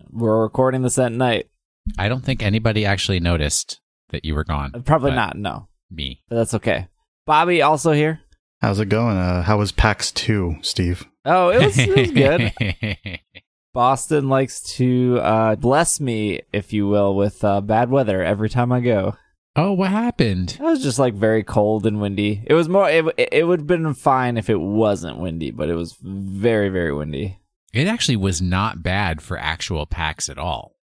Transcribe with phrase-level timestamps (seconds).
[0.09, 1.51] We're recording this at night.
[1.99, 4.71] I don't think anybody actually noticed that you were gone.
[4.85, 5.67] Probably not, no.
[5.91, 6.23] Me.
[6.29, 6.87] But that's okay.
[7.27, 8.21] Bobby, also here.
[8.63, 9.17] How's it going?
[9.17, 11.05] Uh, how was PAX 2, Steve?
[11.25, 13.19] Oh, it was, it was good.
[13.73, 18.71] Boston likes to uh, bless me, if you will, with uh, bad weather every time
[18.71, 19.17] I go.
[19.57, 20.55] oh, what happened?
[20.61, 22.41] It was just like very cold and windy.
[22.47, 22.89] It was more.
[22.89, 26.93] It, it would have been fine if it wasn't windy, but it was very very
[26.93, 27.39] windy.
[27.73, 30.77] It actually was not bad for actual packs at all.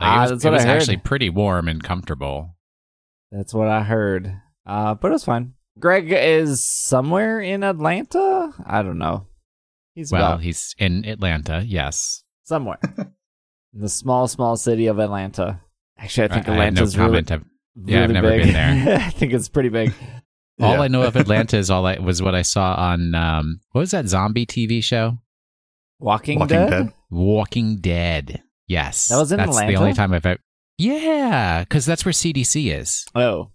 [0.00, 0.76] Like, Ah, it was, that's it what I was heard.
[0.78, 2.56] actually pretty warm and comfortable.
[3.30, 4.40] That's what I heard.
[4.64, 5.52] Uh, but it was fine.
[5.78, 8.52] Greg is somewhere in Atlanta.
[8.66, 9.26] I don't know.
[9.94, 12.22] He's Well, about he's in Atlanta, yes.
[12.44, 15.60] somewhere in the small small city of Atlanta.
[15.98, 17.32] Actually, I think I, I have no Atlanta's really, comment.
[17.32, 17.44] I've-
[17.84, 18.42] yeah, I've never big.
[18.44, 18.98] been there.
[19.06, 19.92] I think it's pretty big.
[20.60, 20.80] all Yeah.
[20.80, 23.92] I know of Atlanta is all I was what I saw on um, what was
[23.92, 25.18] that zombie TV show?
[26.00, 26.70] Walking, Walking Dead.
[26.70, 26.92] Dead?
[27.10, 28.42] Walking Dead.
[28.66, 29.72] Yes, That was in that's Atlanta?
[29.72, 30.38] the only time I've ever.
[30.76, 33.04] Yeah, because that's where CDC is.
[33.14, 33.50] Oh,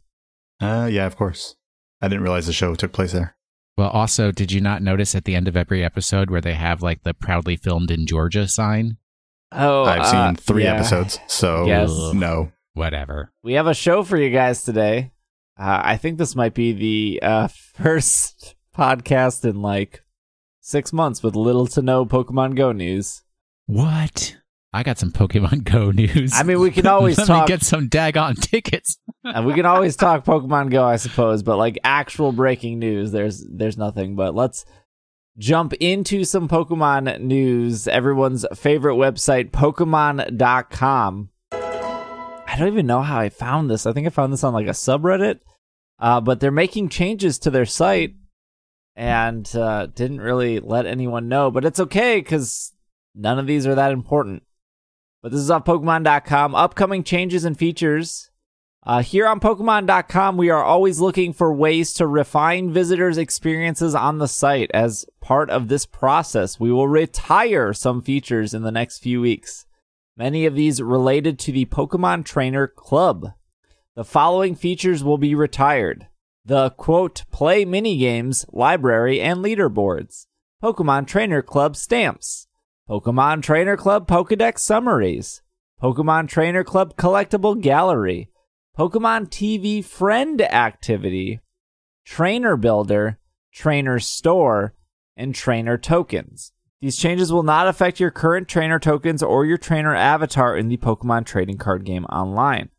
[0.62, 1.56] Uh, yeah, of course.
[2.04, 3.34] I didn't realize the show took place there.
[3.78, 6.84] Well, also, did you not notice at the end of every episode where they have
[6.84, 8.98] like the proudly filmed in Georgia sign?
[9.54, 10.76] oh, I've uh, seen three yeah.
[10.76, 11.90] episodes, so Yes.
[12.14, 12.52] no.
[12.74, 13.32] Whatever.
[13.42, 15.12] We have a show for you guys today.
[15.58, 20.04] Uh, I think this might be the uh, first podcast in like
[20.60, 23.22] six months with little to no Pokemon Go news.
[23.68, 24.36] What?
[24.74, 26.34] I got some Pokemon Go news.
[26.34, 28.98] I mean, we can always Let talk- me get some daggone tickets.
[29.24, 33.46] And we can always talk Pokemon Go, I suppose, but like actual breaking news, there's
[33.50, 34.16] there's nothing.
[34.16, 34.66] But let's
[35.38, 37.88] jump into some Pokemon news.
[37.88, 41.30] Everyone's favorite website, Pokemon.com.
[41.52, 43.86] I don't even know how I found this.
[43.86, 45.40] I think I found this on like a subreddit.
[46.00, 48.16] Uh, but they're making changes to their site
[48.96, 51.50] and uh, didn't really let anyone know.
[51.50, 52.74] But it's okay because
[53.16, 54.44] none of these are that important.
[55.24, 56.54] But this is off Pokemon.com.
[56.54, 58.30] Upcoming changes and features.
[58.86, 64.18] Uh, here on Pokemon.com, we are always looking for ways to refine visitors' experiences on
[64.18, 64.70] the site.
[64.74, 69.66] As part of this process, we will retire some features in the next few weeks.
[70.18, 73.32] Many of these related to the Pokemon Trainer Club.
[73.96, 76.08] The following features will be retired
[76.46, 80.26] the quote, play minigames, library, and leaderboards,
[80.62, 82.48] Pokemon Trainer Club stamps,
[82.94, 85.42] Pokemon Trainer Club Pokedex summaries,
[85.82, 88.30] Pokemon Trainer Club collectible gallery,
[88.78, 91.40] Pokemon TV friend activity,
[92.06, 93.18] Trainer Builder,
[93.52, 94.76] Trainer Store,
[95.18, 96.52] and Trainer Tokens.
[96.82, 100.78] These changes will not affect your current trainer tokens or your trainer avatar in the
[100.78, 102.70] Pokemon trading card game online.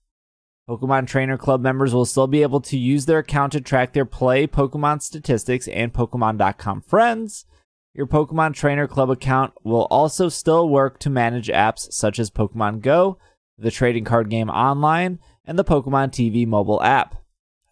[0.71, 4.05] Pokemon Trainer Club members will still be able to use their account to track their
[4.05, 7.47] play, Pokemon statistics, and Pokemon.com friends.
[7.94, 12.81] Your Pokemon Trainer Club account will also still work to manage apps such as Pokemon
[12.81, 13.19] Go,
[13.56, 17.22] the trading card game online, and the Pokemon TV mobile app.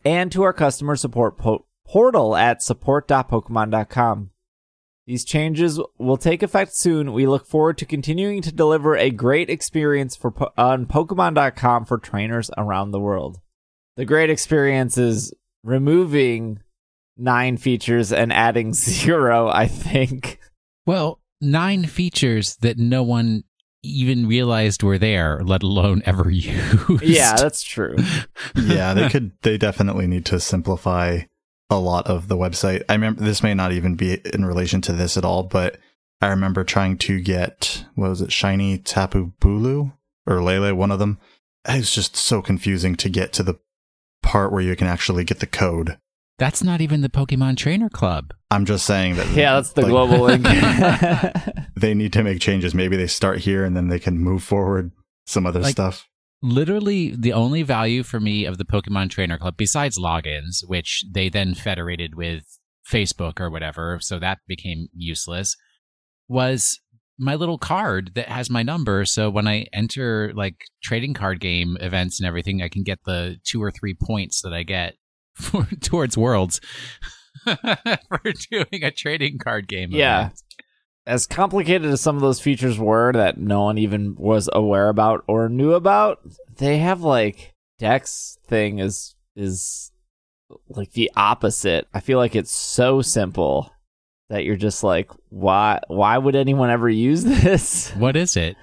[0.05, 4.31] And to our customer support po- portal at support.pokemon.com.
[5.07, 7.13] These changes will take effect soon.
[7.13, 11.99] We look forward to continuing to deliver a great experience for po- on Pokemon.com for
[11.99, 13.41] trainers around the world.
[13.97, 15.35] The great experience is
[15.65, 16.61] removing
[17.17, 20.39] nine features and adding zero, I think.
[20.87, 23.45] Well, nine features that no one
[23.85, 27.03] even realized were there, let alone ever used.
[27.03, 27.97] Yeah, that's true.
[28.55, 29.33] Yeah, they could.
[29.43, 31.21] They definitely need to simplify
[31.71, 32.83] a lot of the website.
[32.89, 35.79] I remember this may not even be in relation to this at all, but
[36.21, 39.93] I remember trying to get what was it, Shiny Tapu Bulu
[40.27, 41.19] or Lele, one of them.
[41.67, 43.59] It was just so confusing to get to the
[44.23, 45.99] part where you can actually get the code.
[46.43, 48.35] That's not even the Pokemon Trainer Club.
[48.51, 49.29] I'm just saying that.
[49.29, 50.45] Yeah, that's the like, global link.
[51.77, 52.75] They need to make changes.
[52.75, 54.91] Maybe they start here and then they can move forward
[55.25, 56.09] some other Like- stuff.
[56.43, 61.29] Literally, the only value for me of the Pokemon Trainer Club, besides logins, which they
[61.29, 62.43] then federated with
[62.91, 65.57] Facebook or whatever, so that became useless,
[66.29, 66.81] was
[67.17, 69.05] my little card that has my number.
[69.05, 73.37] So when I enter like trading card game events and everything, I can get the
[73.45, 74.95] two or three points that I get
[75.35, 76.61] for, towards Worlds
[77.45, 78.21] for
[78.51, 79.91] doing a trading card game.
[79.93, 80.27] Yeah.
[80.27, 80.43] event.
[81.07, 85.25] as complicated as some of those features were that no one even was aware about
[85.27, 86.21] or knew about,
[86.59, 89.91] they have like Dex thing is is
[90.69, 91.89] like the opposite.
[91.93, 93.73] I feel like it's so simple
[94.29, 95.81] that you're just like, why?
[95.89, 97.91] Why would anyone ever use this?
[97.93, 98.57] What is it?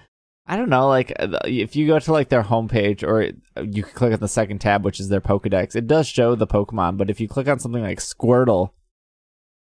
[0.50, 0.88] I don't know.
[0.88, 3.31] Like, uh, if you go to like their homepage, or
[3.63, 6.48] you can click on the second tab, which is their Pokedex, it does show the
[6.48, 6.98] Pokemon.
[6.98, 8.72] But if you click on something like Squirtle,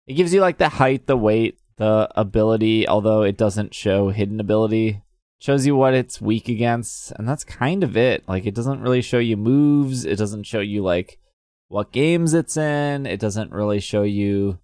[0.08, 2.88] it gives you like the height, the weight, the ability.
[2.88, 5.02] Although it doesn't show hidden ability,
[5.40, 8.28] shows you what it's weak against, and that's kind of it.
[8.28, 10.04] Like, it doesn't really show you moves.
[10.04, 11.20] It doesn't show you like
[11.68, 13.06] what games it's in.
[13.06, 14.58] It doesn't really show you.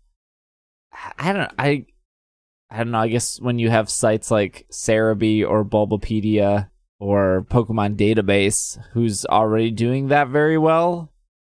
[1.17, 1.53] I don't.
[1.57, 1.87] I
[2.71, 2.99] I don't know.
[2.99, 6.69] I guess when you have sites like Serebii or Bulbapedia
[6.99, 11.11] or Pokemon Database, who's already doing that very well,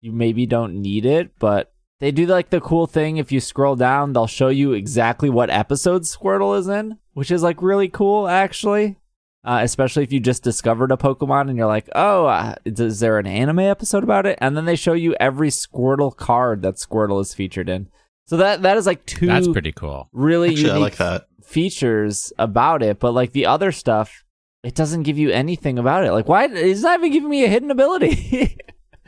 [0.02, 1.32] you maybe don't need it.
[1.40, 3.18] But they do like the cool thing.
[3.18, 7.44] If you scroll down, they'll show you exactly what episode Squirtle is in, which is
[7.44, 8.98] like really cool, actually.
[9.44, 13.18] Uh, especially if you just discovered a Pokemon and you're like, oh, uh, is there
[13.18, 14.38] an anime episode about it?
[14.42, 17.88] And then they show you every Squirtle card that Squirtle is featured in.
[18.30, 20.08] So that that is like two That's pretty cool.
[20.14, 21.28] really Actually, unique like that.
[21.44, 24.24] features about it, but like the other stuff,
[24.64, 26.12] it doesn't give you anything about it.
[26.12, 28.56] Like why it's not even giving me a hidden ability.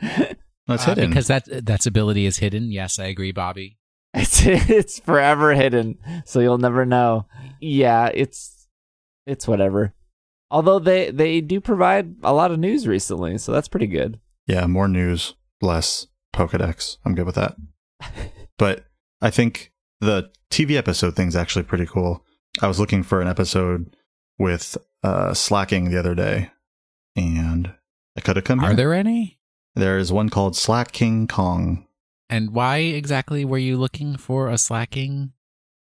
[0.66, 1.10] That's Uh, hidden.
[1.10, 2.70] because that that's ability is hidden.
[2.70, 3.78] Yes, I agree, Bobby.
[4.14, 7.26] it's it's forever hidden, so you'll never know.
[7.60, 8.68] Yeah, it's
[9.26, 9.94] it's whatever.
[10.50, 14.18] Although they they do provide a lot of news recently, so that's pretty good.
[14.46, 16.96] yeah, more news, less Pokedex.
[17.04, 17.56] I'm good with that.
[18.58, 18.84] but
[19.22, 22.24] I think the TV episode thing's actually pretty cool.
[22.60, 23.96] I was looking for an episode
[24.38, 26.50] with uh, Slaking the other day,
[27.16, 27.72] and
[28.18, 28.66] I could have come here.
[28.66, 28.76] Are here.
[28.76, 29.38] there any?
[29.74, 31.86] There is one called Slaking Kong
[32.28, 35.32] And why exactly were you looking for a Slaking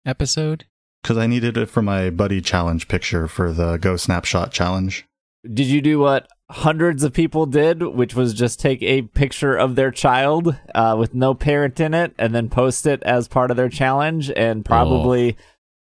[0.05, 0.67] episode?
[1.03, 5.07] because I needed it for my buddy challenge picture for the Go Snapshot challenge.
[5.45, 9.75] Did you do what hundreds of people did, which was just take a picture of
[9.77, 13.57] their child uh, with no parent in it and then post it as part of
[13.57, 15.37] their challenge and probably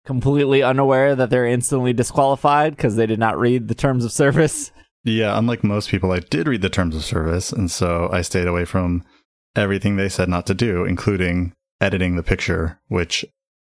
[0.06, 4.72] completely unaware that they're instantly disqualified because they did not read the terms of service?
[5.04, 8.48] Yeah, unlike most people, I did read the terms of service, and so I stayed
[8.48, 9.04] away from
[9.56, 13.24] everything they said not to do, including editing the picture, which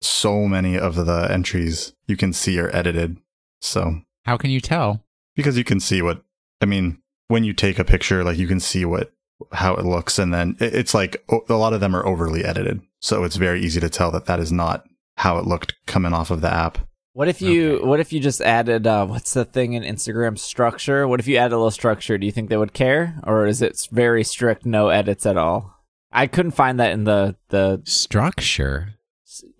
[0.00, 3.19] so many of the entries you can see are edited.
[3.60, 5.04] So, How can you tell?
[5.36, 6.22] because you can see what,
[6.62, 6.99] I mean,
[7.29, 9.12] when you take a picture, like you can see what,
[9.53, 12.81] how it looks, and then it- it's like a lot of them are overly edited.
[13.00, 14.85] So it's very easy to tell that that is not
[15.17, 16.79] how it looked coming off of the app.
[17.14, 17.85] What if you Okay.
[17.87, 21.06] what if you just added uh, what's the thing in Instagram structure?
[21.06, 22.17] What if you add a little structure?
[22.17, 25.75] Do you think they would care, or is it very strict, no edits at all?
[26.11, 28.94] I couldn't find that in the the Structure.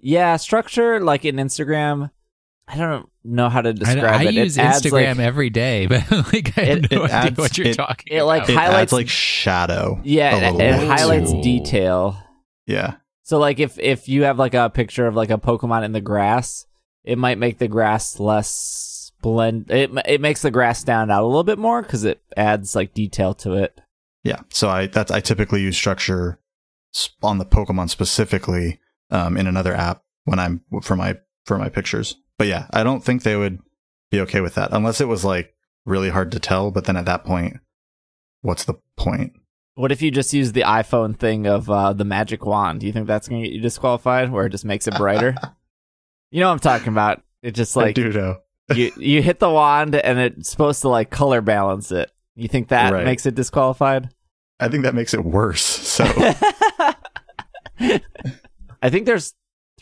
[0.01, 2.11] yeah structure like in Instagram.
[2.73, 4.35] I don't know how to I, describe I it.
[4.35, 7.39] use it Instagram like- every day, but like I have It- no it idea adds-
[7.39, 8.51] what you're it- talking it, like, about.
[8.51, 10.01] It Highlights- adds like shadow.
[10.05, 10.89] yeah, a it, it bit.
[10.89, 11.43] highlights Ooh.
[11.43, 12.17] detail.
[12.67, 12.95] Yeah.
[13.25, 16.01] So like if if you have like a picture of like a Pokemon in the
[16.01, 16.67] grass,
[17.05, 19.71] it might make the grass less blend.
[19.71, 22.95] It it makes the grass stand out a little bit more because it adds like
[22.95, 23.81] detail to it.
[24.25, 24.41] Yeah.
[24.51, 26.39] So I that's I typically use structure
[27.23, 32.17] on the Pokemon specifically um, in another app when I'm for my for my pictures.
[32.43, 33.61] But yeah, I don't think they would
[34.11, 35.55] be okay with that unless it was like
[35.87, 36.73] really hard to tell.
[36.73, 37.59] But then at that point,
[38.41, 39.35] what's the point?
[39.77, 42.81] What if you just use the iPhone thing of uh, the magic wand?
[42.81, 45.37] Do you think that's gonna get you disqualified, where it just makes it brighter?
[46.33, 47.23] you know what I'm talking about.
[47.45, 47.97] It just like
[48.75, 52.11] you you hit the wand and it's supposed to like color balance it.
[52.35, 53.05] You think that Right.
[53.05, 54.09] makes it disqualified?
[54.59, 55.63] I think that makes it worse.
[55.63, 56.03] So
[57.79, 59.33] I think there's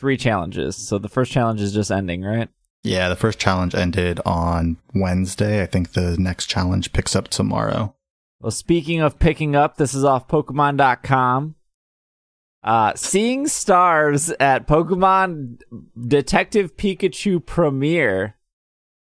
[0.01, 0.77] three challenges.
[0.77, 2.49] So the first challenge is just ending, right?
[2.83, 5.63] yeah, the first challenge ended on Wednesday.
[5.63, 7.95] I think the next challenge picks up tomorrow.
[8.41, 11.57] Well, speaking of picking up, this is off Pokemon.com.
[12.63, 15.61] Uh, seeing stars at Pokemon
[15.99, 18.37] Detective Pikachu premiere.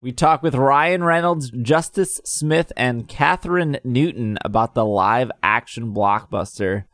[0.01, 6.85] We talk with Ryan Reynolds, Justice Smith, and Kathryn Newton about the live action blockbuster.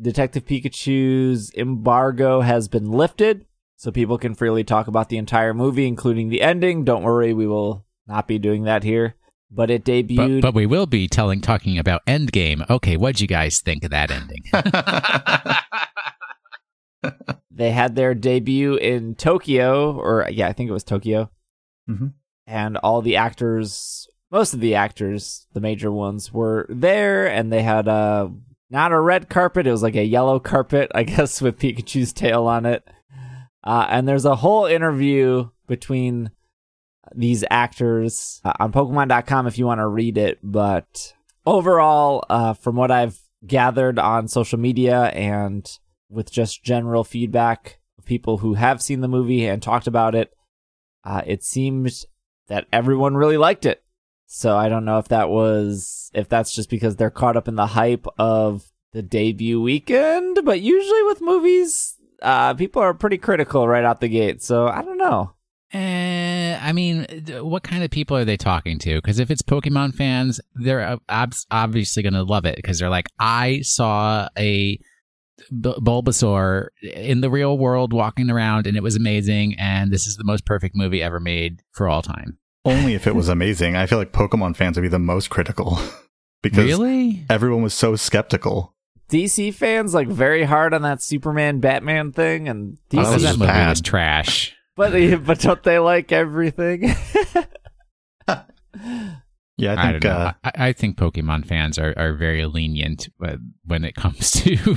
[0.00, 3.46] Detective Pikachu's embargo has been lifted,
[3.78, 6.84] so people can freely talk about the entire movie, including the ending.
[6.84, 9.14] Don't worry, we will not be doing that here.
[9.52, 10.42] But it debuted.
[10.42, 12.68] But, but we will be telling talking about Endgame.
[12.68, 14.42] Okay, what'd you guys think of that ending?
[17.50, 21.30] they had their debut in Tokyo, or yeah, I think it was Tokyo.
[21.88, 22.14] Mhm.
[22.48, 27.62] And all the actors, most of the actors, the major ones, were there, and they
[27.62, 28.32] had a
[28.70, 32.48] not a red carpet; it was like a yellow carpet, I guess, with Pikachu's tail
[32.48, 32.82] on it.
[33.64, 36.30] Uh, and there's a whole interview between
[37.14, 40.38] these actors uh, on Pokemon.com if you want to read it.
[40.42, 41.14] But
[41.46, 45.68] overall, uh, from what I've gathered on social media and
[46.08, 50.32] with just general feedback, of people who have seen the movie and talked about it,
[51.04, 52.06] uh, it seems
[52.46, 53.82] that everyone really liked it.
[54.26, 57.56] So I don't know if that was if that's just because they're caught up in
[57.56, 63.68] the hype of the debut weekend, but usually with movies, uh, people are pretty critical
[63.68, 64.42] right out the gate.
[64.42, 65.34] So I don't know.
[65.72, 67.06] Eh, I mean,
[67.42, 68.94] what kind of people are they talking to?
[68.96, 72.88] Because if it's Pokemon fans, they're uh, obs- obviously going to love it because they're
[72.88, 74.78] like, I saw a
[75.50, 80.16] B- Bulbasaur in the real world walking around and it was amazing, and this is
[80.16, 82.38] the most perfect movie ever made for all time.
[82.64, 83.76] Only if it was amazing.
[83.76, 85.78] I feel like Pokemon fans would be the most critical
[86.42, 87.24] because really?
[87.28, 88.74] everyone was so skeptical.
[89.10, 93.20] DC fans like very hard on that Superman Batman thing, and Oh, that DC, that
[93.20, 93.68] just movie bad.
[93.70, 94.54] was trash.
[94.76, 94.92] but
[95.24, 96.94] but don't they like everything?
[99.60, 100.18] Yeah, I I, think don't know.
[100.20, 104.76] uh, I, I think Pokemon fans are, are very lenient uh, when it comes to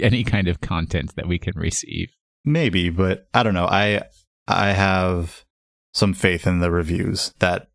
[0.00, 2.10] any kind of content that we can receive.
[2.44, 3.66] maybe, but I don't know.
[3.66, 4.02] I
[4.46, 5.44] I have
[5.92, 7.70] some faith in the reviews that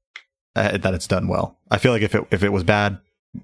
[0.55, 1.59] uh, that it's done well.
[1.69, 2.99] I feel like if it if it was bad,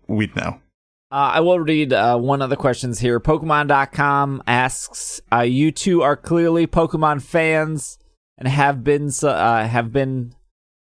[0.08, 0.62] we'd know.
[1.12, 3.20] Uh, I will read uh, one of the questions here.
[3.20, 7.98] Pokemon.com asks, uh, "You two are clearly Pokemon fans
[8.38, 10.36] and have been uh, have been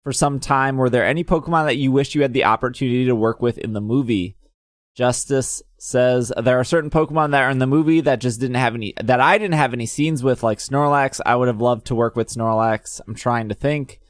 [0.02, 0.78] for some time.
[0.78, 3.74] Were there any Pokemon that you wish you had the opportunity to work with in
[3.74, 4.36] the movie?"
[4.96, 8.74] Justice says there are certain Pokemon that are in the movie that just didn't have
[8.74, 11.20] any that I didn't have any scenes with, like Snorlax.
[11.26, 12.98] I would have loved to work with Snorlax.
[13.06, 14.00] I'm trying to think.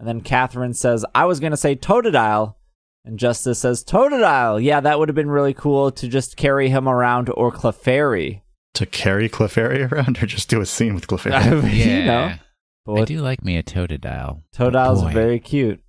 [0.00, 2.56] And then Kathryn says, "I was gonna say Totodile."
[3.04, 4.62] And Justice says, Totodile.
[4.62, 8.40] Yeah, that would have been really cool to just carry him around or Clefairy.
[8.74, 11.62] To carry Clefairy around or just do a scene with I Clefairy?
[11.62, 11.84] mean, Yeah.
[11.98, 12.24] you know.
[12.24, 12.40] I
[12.86, 14.42] But do like me a Totodile.
[14.56, 15.80] Totodile's Boy, very cute.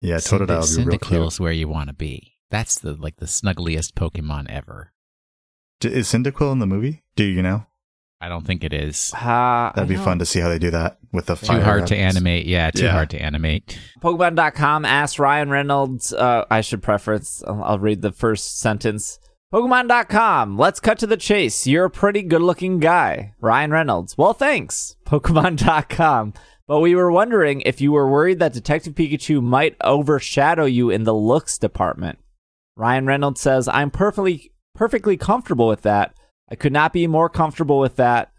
[0.00, 1.00] yeah, Cyndi- Totodile would be real cute.
[1.00, 2.34] Cyndaquil's where you want to be.
[2.50, 4.92] That's the like the snuggliest Pokemon ever.
[5.80, 7.02] D- Is Cyndaquil in the movie?
[7.16, 7.66] Do you know?
[8.20, 9.12] I don't think it is.
[9.14, 11.94] Uh, That'd be fun to see how they do that with the Too hard to
[11.94, 12.16] rabbits.
[12.16, 12.44] animate.
[12.46, 12.92] Yeah, too Yeah.
[12.92, 13.78] hard to animate.
[14.02, 16.12] Pokemon.com asked Ryan Reynolds.
[16.12, 19.18] Uh, I should preference, I'll, I'll read the first sentence.
[19.54, 21.66] Pokemon.com, let's cut to the chase.
[21.66, 23.34] You're a pretty good looking guy.
[23.40, 24.18] Ryan Reynolds.
[24.18, 24.96] Well, thanks.
[25.06, 26.34] Pokemon.com.
[26.66, 31.04] But we were wondering if you were worried that Detective Pikachu might overshadow you in
[31.04, 32.18] the looks department.
[32.76, 36.14] Ryan Reynolds says, I'm perfectly perfectly comfortable with that.
[36.50, 38.32] I could not be more comfortable with that.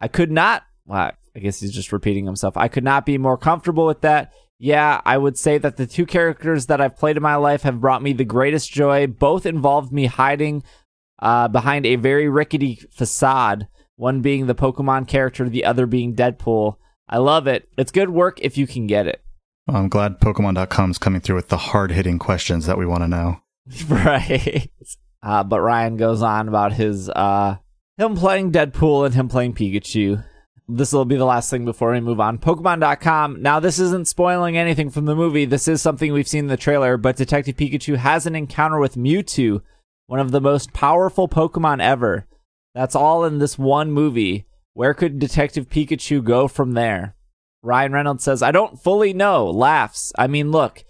[0.00, 2.56] I could not well, I guess he's just repeating himself.
[2.56, 4.32] I could not be more comfortable with that.
[4.58, 7.80] Yeah, I would say that the two characters that I've played in my life have
[7.80, 9.06] brought me the greatest joy.
[9.06, 10.62] Both involved me hiding
[11.18, 16.76] uh, behind a very rickety facade, one being the Pokemon character, the other being Deadpool.
[17.08, 17.68] I love it.
[17.76, 19.22] It's good work if you can get it.
[19.66, 23.02] Well, I'm glad Pokemon.com is coming through with the hard hitting questions that we want
[23.02, 23.40] to know.
[23.88, 24.70] right.
[25.24, 27.56] Uh, but Ryan goes on about his uh,
[27.96, 30.22] him playing Deadpool and him playing Pikachu.
[30.68, 32.38] This will be the last thing before we move on.
[32.38, 33.40] Pokemon.com.
[33.42, 35.44] Now, this isn't spoiling anything from the movie.
[35.44, 38.96] This is something we've seen in the trailer, but Detective Pikachu has an encounter with
[38.96, 39.60] Mewtwo,
[40.06, 42.26] one of the most powerful Pokemon ever.
[42.74, 44.46] That's all in this one movie.
[44.72, 47.14] Where could Detective Pikachu go from there?
[47.62, 49.46] Ryan Reynolds says, I don't fully know.
[49.46, 50.12] Laughs.
[50.18, 50.83] I mean, look,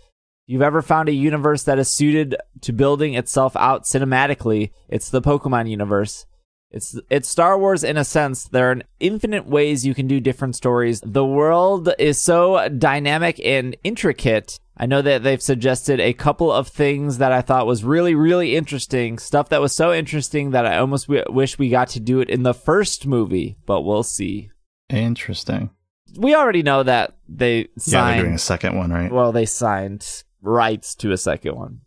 [0.46, 5.22] you've ever found a universe that is suited to building itself out cinematically, it's the
[5.22, 6.26] Pokemon universe.
[6.70, 8.48] It's it's Star Wars in a sense.
[8.48, 11.00] There are infinite ways you can do different stories.
[11.06, 14.58] The world is so dynamic and intricate.
[14.76, 18.56] I know that they've suggested a couple of things that I thought was really really
[18.56, 19.18] interesting.
[19.18, 22.28] Stuff that was so interesting that I almost w- wish we got to do it
[22.28, 24.50] in the first movie, but we'll see.
[24.90, 25.70] Interesting.
[26.16, 29.12] We already know that they Yeah, signed they're doing a second one, right?
[29.12, 31.80] well, they signed rights to a second one.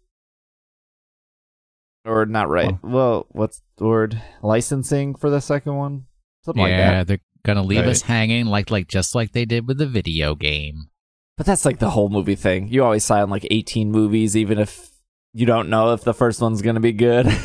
[2.05, 2.77] Or not right.
[2.83, 4.21] Well, what's the word?
[4.41, 6.05] Licensing for the second one?
[6.43, 7.89] Something like yeah, they're gonna leave Right.
[7.89, 10.89] us hanging like like just like they did with the video game.
[11.35, 12.69] But that's like the whole movie thing.
[12.69, 14.89] You always sign like 18 movies, even if
[15.33, 17.27] you don't know if the first one's going to be good.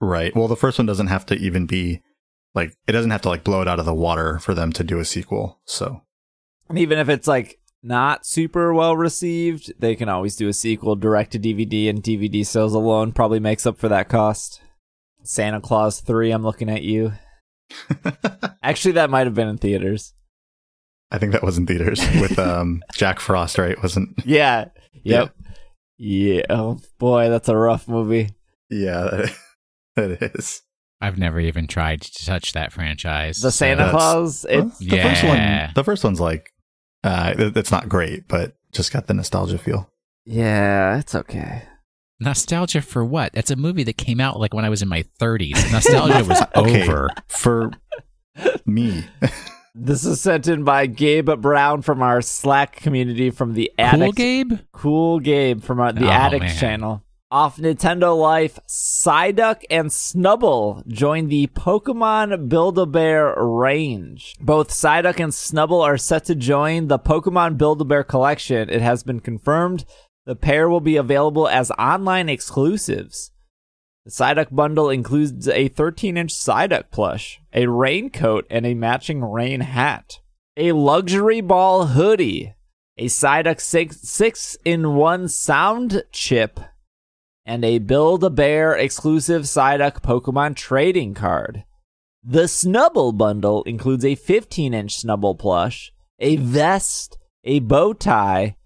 [0.00, 0.34] Right.
[0.36, 2.02] Well, the first one doesn't have to even be
[2.54, 4.84] like it doesn't have to like blow it out of the water for them to
[4.84, 5.60] do a sequel.
[5.64, 6.02] So
[6.68, 10.96] and even if it's like not super well received, they can always do a sequel
[10.96, 14.60] direct to DVD, and DVD sales alone probably makes up for that cost.
[15.22, 17.12] Santa Claus 3, I'm looking at you.
[18.62, 20.14] Actually, that might have been in theaters.
[21.10, 23.80] I think that was in theaters with um Jack Frost, right?
[23.82, 24.66] Wasn't Yeah.
[25.04, 25.34] Yep.
[25.98, 26.42] Yeah.
[26.50, 28.30] Oh boy, that's a rough movie.
[28.70, 29.26] yeah,
[29.96, 30.62] it is.
[31.00, 33.40] I've never even tried to touch that franchise.
[33.40, 34.44] The Santa that's- Claus.
[34.46, 35.64] It, Well, the first Yeah.
[35.66, 36.50] one the first one's like
[37.04, 39.88] uh it- it's not great, but just got the nostalgia feel.
[40.24, 41.62] yeah, it's okay.
[42.20, 43.32] Nostalgia for what?
[43.34, 45.70] That's a movie that came out like when I was in my 30s.
[45.72, 46.82] Nostalgia was Okay.
[46.84, 47.10] over.
[47.28, 47.70] For
[48.66, 49.04] me.
[49.76, 54.14] This is sent in by Gabe Brown from our Slack community from the Cool Addict.
[54.16, 54.52] Gabe?
[54.72, 56.56] Cool Gabe from our, the Oh, Addict man.
[56.56, 57.02] channel.
[57.34, 64.36] Off Nintendo Life, Psyduck and Snubbull join the Pokemon Build-A-Bear range.
[64.40, 68.70] Both Psyduck and Snubbull are set to join the Pokemon Build-A-Bear collection.
[68.70, 69.84] It has been confirmed
[70.24, 73.32] the pair will be available as online exclusives.
[74.04, 80.20] The Psyduck bundle includes a 13-inch Psyduck plush, a raincoat, and a matching rain hat.
[80.56, 82.54] A luxury ball hoodie,
[82.96, 86.60] a Psyduck six, six in one sound chip,
[87.46, 91.64] and a Build a Bear exclusive Psyduck Pokemon trading card.
[92.22, 98.56] The Snubbull bundle includes a 15 inch Snubbull plush, a vest, a bow tie.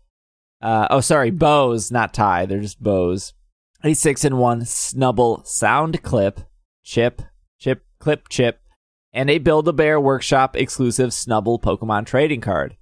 [0.63, 2.47] Uh, oh, sorry, bows, not tie.
[2.47, 3.35] They're just bows.
[3.83, 6.41] A six in one Snubbull sound clip,
[6.83, 7.23] chip,
[7.59, 8.61] chip, clip, chip,
[9.13, 12.77] and a Build a Bear Workshop exclusive Snubbull Pokemon trading card.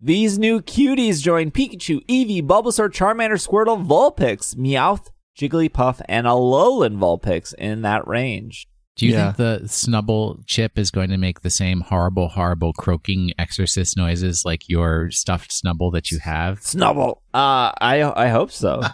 [0.00, 7.54] These new cuties join Pikachu, Eevee, Bulbasaur, Charmander, Squirtle, Vulpix, Meowth, Jigglypuff, and Alolan Vulpix
[7.54, 8.66] in that range.
[8.96, 9.32] Do you Yeah.
[9.32, 14.42] think the Snubbull chip is going to make the same horrible, horrible croaking exorcist noises
[14.44, 16.58] like your stuffed Snubbull that you have?
[16.60, 17.18] Snubbull.
[17.32, 18.82] Uh, I I hope so.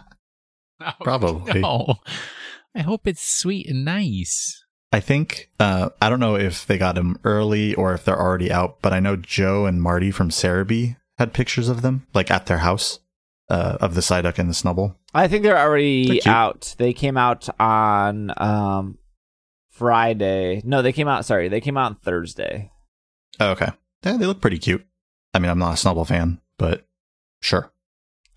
[1.03, 1.61] Probably.
[1.63, 1.95] No.
[2.75, 4.63] I hope it's sweet and nice.
[4.93, 8.53] I think uh, I don't know if they got them early or if they're already
[8.53, 12.47] out, but I know Joe and Marty from Serebii had pictures of them, like at
[12.47, 12.99] their house,
[13.49, 14.97] uh, of the Psyduck and the Snubbull.
[15.13, 16.75] I think they're already They're out.
[16.79, 18.99] They came out on um
[19.71, 20.63] Friday.
[20.65, 21.25] No, they came out.
[21.25, 22.71] Sorry, they came out on Thursday.
[23.41, 23.71] Oh, okay,
[24.05, 24.87] yeah, they look pretty cute.
[25.35, 26.87] I mean, I'm not a Snubbull fan, but
[27.41, 27.73] sure.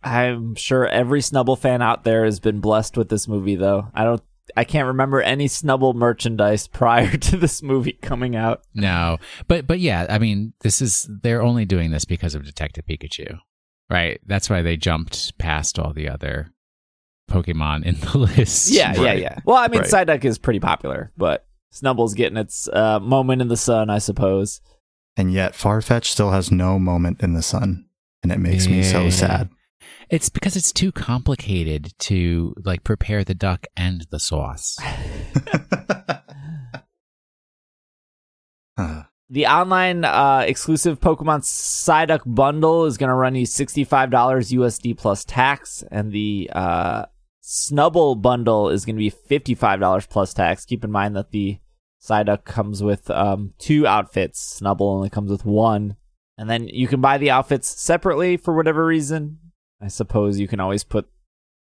[0.04, 3.90] I'm sure every Snubbull fan out there has been blessed with this movie, though.
[3.94, 4.22] I don't.
[4.56, 8.62] I can't remember any Snubbull merchandise prior to this movie coming out.
[8.74, 9.18] No,
[9.48, 13.40] but but yeah, I mean, this is they're only doing this because of Detective Pikachu,
[13.90, 14.20] right?
[14.26, 16.52] That's why they jumped past all the other
[17.30, 18.70] Pokemon in the list.
[18.72, 19.20] Yeah, yeah, Right.
[19.22, 19.40] yeah.
[19.46, 19.90] Well, I mean, Right.
[19.90, 24.62] Psyduck is pretty popular, but Snubbull's getting its uh, moment in the sun, I suppose.
[25.18, 27.86] And yet, Farfetch still has no moment in the sun,
[28.24, 29.50] and it makes me so sad.
[30.10, 34.78] It's because it's too complicated to like prepare the duck and the sauce.
[39.30, 45.26] The online uh, exclusive Pokemon Psyduck bundle is going to run you $65 USD plus
[45.26, 47.06] tax, and the uh,
[47.44, 50.64] Snubbull bundle is going to be $55 plus tax.
[50.64, 51.60] Keep in mind that the
[52.02, 55.98] Psyduck comes with um, two outfits, Snubbull only comes with one.
[56.38, 59.40] And then you can buy the outfits separately for whatever reason.
[59.82, 61.10] I suppose you can always put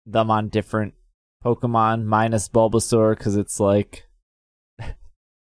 [0.05, 0.93] them on different
[1.43, 4.07] Pokemon, minus Bulbasaur, because it's like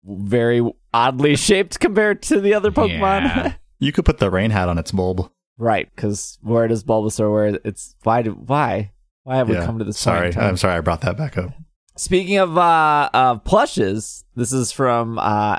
[0.04, 3.22] very oddly shaped compared to the other Pokemon.
[3.22, 3.52] Yeah.
[3.78, 5.30] you could put the rain hat on its bulb.
[5.58, 8.92] right, because where does Bulbasaur wear it's why do why
[9.24, 9.98] why have we come to this?
[9.98, 10.34] Sorry?
[10.36, 11.52] I'm sorry I brought that back up.
[11.96, 15.58] Speaking of uh, uh plushes, this is from uh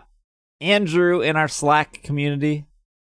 [0.62, 2.66] Andrew in our Slack community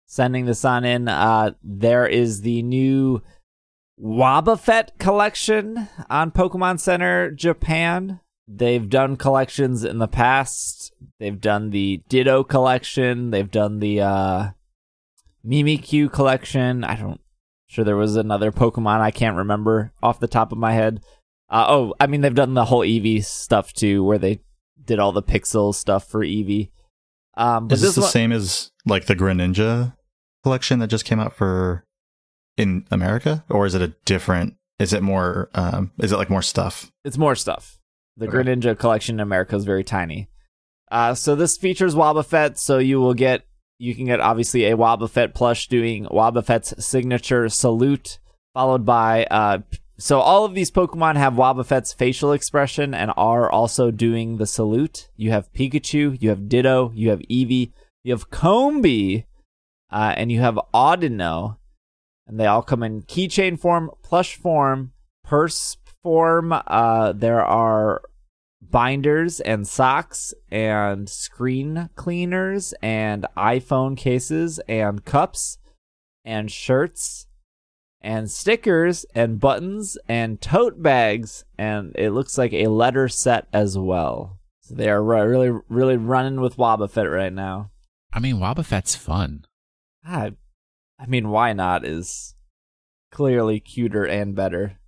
[0.06, 1.08] sending this on in.
[1.08, 3.22] Uh there is the new
[4.02, 8.20] Wobbuffet collection on Pokemon Center Japan.
[8.48, 10.92] They've done collections in the past.
[11.18, 13.30] They've done the Ditto collection.
[13.30, 14.48] They've done the uh
[15.46, 16.84] Mimikyu collection.
[16.84, 17.20] I don't
[17.68, 21.02] sure there was another Pokemon I can't remember off the top of my head.
[21.48, 24.40] Uh, oh, I mean they've done the whole Eevee stuff too, where they
[24.84, 26.70] did all the pixel stuff for Eevee.
[27.34, 29.94] Um, but Is this this the one, same as like the Greninja
[30.42, 31.84] collection that just came out for
[32.56, 34.54] in America, or is it a different?
[34.78, 35.48] Is it more?
[35.54, 36.90] Um, is it like more stuff?
[37.04, 37.78] it's more stuff.
[38.16, 38.38] The Okay.
[38.38, 40.28] Greninja collection in America is very tiny.
[40.90, 43.46] Uh, so this features Wobbuffet, so you will get
[43.78, 48.18] you can get obviously a Wobbuffet plush doing Wobbuffet's signature salute,
[48.54, 49.58] followed by uh,
[49.98, 55.08] so all of these Pokemon have Wobbuffet's facial expression and are also doing the salute.
[55.16, 57.72] You have Pikachu, you have Ditto, you have Eevee,
[58.02, 59.26] you have Combee,
[59.90, 61.56] uh, and you have Audino,
[62.26, 64.92] and they all come in keychain form, plush form,
[65.24, 66.52] purse form.
[66.52, 68.02] Uh, there are
[68.60, 75.58] binders and socks and screen cleaners and iPhone cases and cups
[76.24, 77.26] and shirts
[78.00, 83.76] and stickers and buttons and tote bags and it looks like a letter set as
[83.76, 84.38] well.
[84.60, 87.70] So they are really really running with Wobbuffet right now.
[88.12, 89.46] I mean, Wobbuffet's fun.
[90.04, 90.34] I,
[90.98, 92.34] I mean, Wynaut is
[93.10, 94.78] clearly cuter and better.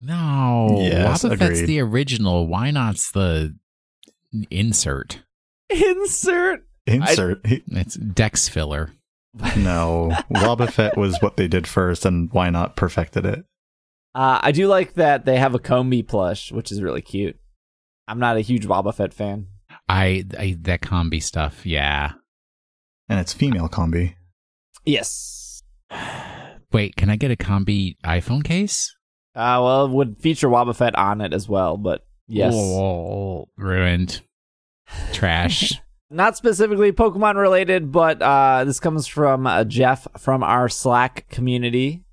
[0.00, 1.66] No, Yes, Wobbuffet's agreed.
[1.66, 2.46] the original.
[2.46, 3.56] Wynaut's the
[4.50, 5.22] insert?
[5.70, 7.46] Insert Insert.
[7.46, 8.92] he- It's Dex filler.
[9.56, 13.44] No, Wobbuffet was what they did first, and Wynaut perfected it?
[14.14, 17.36] Uh, I do like that they have a Combee plush, which is really cute.
[18.06, 19.46] I'm not a huge Wobbuffet fan.
[19.88, 22.12] I, I that Combee stuff, yeah.
[23.08, 24.14] And it's female Combee.
[24.84, 25.62] Yes.
[26.72, 28.94] Wait, can I get a Combee iPhone case?
[29.34, 32.54] Uh, well, it would feature Wobbuffet on it as well, but yes.
[32.54, 34.20] Oh, ruined.
[35.12, 35.80] Trash.
[36.10, 42.04] Not specifically Pokemon related, but uh, this comes from uh, Jeff from our Slack community.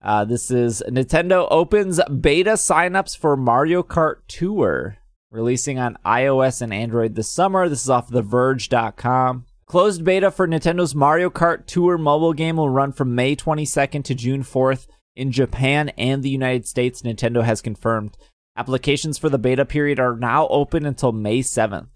[0.00, 4.96] Uh, this is Nintendo opens beta signups for Mario Kart Tour,
[5.30, 7.68] releasing on iOS and Android this summer.
[7.68, 9.44] This is off TheVerge.com.
[9.66, 14.14] Closed beta for Nintendo's Mario Kart Tour mobile game will run from May 22nd to
[14.14, 17.02] June 4th in Japan and the United States.
[17.02, 18.16] Nintendo has confirmed.
[18.56, 21.88] Applications for the beta period are now open until May 7th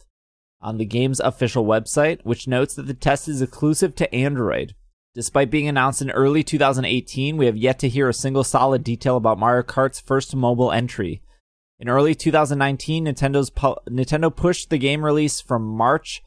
[0.61, 4.75] on the game's official website, which notes that the test is exclusive to Android.
[5.15, 9.17] Despite being announced in early 2018, we have yet to hear a single solid detail
[9.17, 11.23] about Mario Kart's first mobile entry.
[11.81, 16.23] In early 2019, Nintendo's pu- Nintendo pushed the game release from March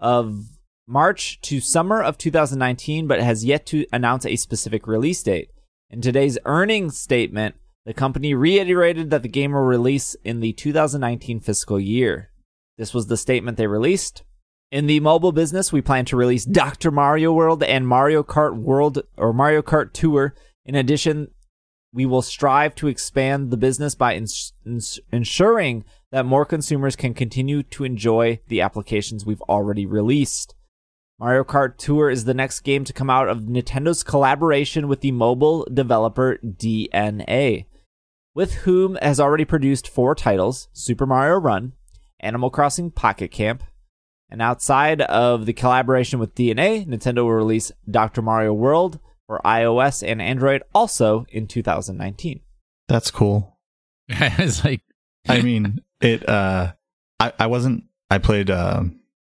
[0.00, 0.44] of
[0.86, 5.50] March to summer of 2019, but has yet to announce a specific release date.
[5.90, 11.40] In today's earnings statement, the company reiterated that the game will release in the 2019
[11.40, 12.30] fiscal year.
[12.78, 14.22] This was the statement they released.
[14.72, 16.90] In the mobile business, we plan to release Dr.
[16.90, 20.34] Mario World and Mario Kart World or Mario Kart Tour.
[20.64, 21.28] In addition,
[21.92, 27.14] we will strive to expand the business by ins- ins- ensuring that more consumers can
[27.14, 30.54] continue to enjoy the applications we've already released.
[31.18, 35.12] Mario Kart Tour is the next game to come out of Nintendo's collaboration with the
[35.12, 37.66] mobile developer DeNA,
[38.34, 41.72] with whom has already produced four titles Super Mario Run,
[42.18, 43.62] Animal Crossing Pocket Camp,
[44.28, 48.20] and outside of the collaboration with DeNA, Nintendo will release Dr.
[48.20, 48.98] Mario World
[49.28, 52.40] for iOS and Android also in 2019.
[52.88, 53.58] That's cool.
[54.10, 54.82] I like,
[55.28, 56.28] I mean, it.
[56.28, 56.72] Uh,
[57.20, 57.84] I I wasn't.
[58.10, 58.82] I played uh,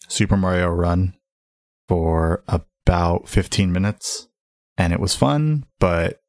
[0.08, 1.14] Super Mario Run
[1.88, 4.28] for about 15 minutes,
[4.76, 6.20] and it was fun, but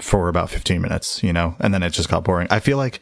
[0.00, 2.48] for about 15 minutes, you know, and then it just got boring.
[2.50, 3.00] I feel like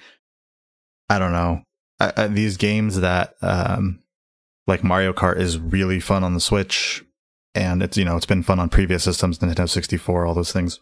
[1.08, 1.62] I don't know.
[2.00, 4.02] I, I, these games that um,
[4.66, 7.04] like Mario Kart is really fun on the Switch,
[7.54, 10.80] and it's you know it's been fun on previous systems, Nintendo 64, all those things,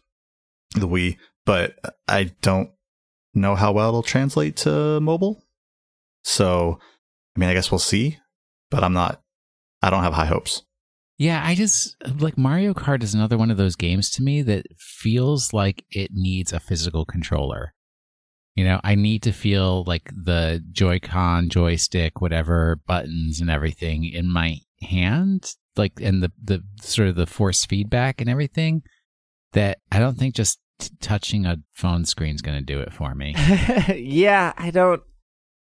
[0.75, 1.17] the Wii.
[1.45, 2.71] But I don't
[3.35, 5.43] know how well it'll translate to mobile.
[6.23, 6.79] So,
[7.37, 8.19] I mean, I guess we'll see,
[8.71, 9.21] but I'm not.
[9.83, 10.63] I don't have high hopes.
[11.17, 14.67] Yeah, I just like Mario Kart is another one of those games to me that
[14.79, 17.73] feels like it needs a physical controller.
[18.57, 24.31] You know, I need to feel like the Joy-Con, joystick, whatever buttons and everything in
[24.31, 28.83] my hand, like and the the sort of the force feedback and everything.
[29.53, 32.93] That I don't think just t- touching a phone screen is going to do it
[32.93, 33.35] for me.
[33.95, 35.03] yeah, I don't.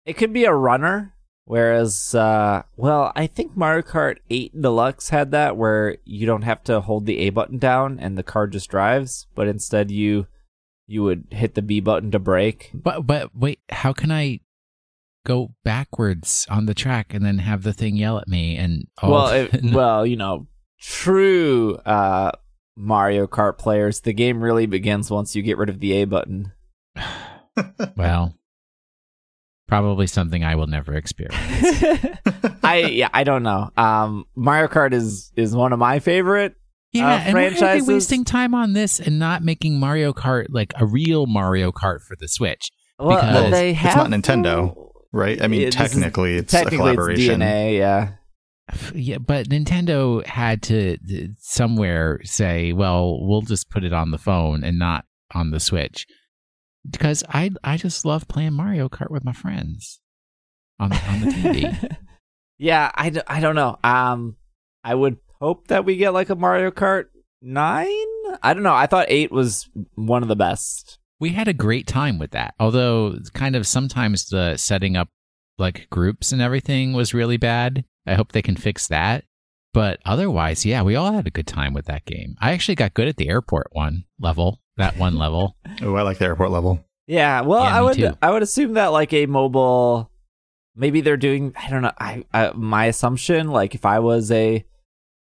[0.06, 1.16] It could be a runner,
[1.50, 6.64] whereas, uh, well, I think Mario Kart 8 Deluxe had that where you don't have
[6.66, 10.28] to hold the A button down and the car just drives, but instead you
[10.86, 12.70] you would hit the B button to brake.
[12.74, 14.42] But but wait, how can I
[15.26, 19.12] go backwards on the track and then have the thing yell at me and oh,
[19.12, 20.48] Well, it, well, you know,
[20.80, 22.32] true uh,
[22.78, 26.52] Mario Kart players, the game really begins once you get rid of the A button.
[27.98, 28.36] well,
[29.70, 31.38] probably something I will never experience.
[32.64, 33.70] I yeah, I don't know.
[33.78, 36.56] Um, Mario Kart is is one of my favorite.
[36.92, 37.88] Yeah, uh, and why are franchises.
[37.88, 42.02] they wasting time on this and not making Mario Kart like a real Mario Kart
[42.02, 42.72] for the Switch?
[42.98, 44.76] Well, Because they it's not Nintendo,
[45.14, 45.42] Right?
[45.42, 47.42] I mean, Yeah, this is- technically, it's technically a collaboration.
[47.42, 48.12] It's DeNA, yeah.
[48.94, 50.98] Yeah, but Nintendo had to
[51.40, 56.06] somewhere say, "Well, we'll just put it on the phone and not on the Switch,"
[56.90, 60.00] because I I just love playing Mario Kart with my friends
[60.80, 61.98] on the, on the TV.
[62.58, 63.78] yeah, I, d- I don't know.
[63.84, 64.36] Um,
[64.84, 67.06] I would hope that we get like a Mario Kart
[67.42, 67.88] nine.
[68.44, 68.76] I don't know.
[68.76, 71.00] I thought eight was one of the best.
[71.20, 72.54] we had a great time with that.
[72.60, 75.10] Although, kind of sometimes the setting up
[75.58, 77.84] like groups and everything was really bad.
[78.08, 79.26] I hope they can fix that.
[79.74, 82.36] But otherwise, yeah, we all had a good time with that game.
[82.42, 85.56] I actually got good at the airport one level, that one level.
[85.82, 86.84] Oh, I like the airport level.
[87.08, 88.18] Yeah, well, Yeah, I would too.
[88.22, 90.12] I would assume that like a mobile,
[90.76, 91.54] maybe they're doing.
[91.56, 91.92] I don't know.
[91.98, 94.66] I, I my assumption, like if I was a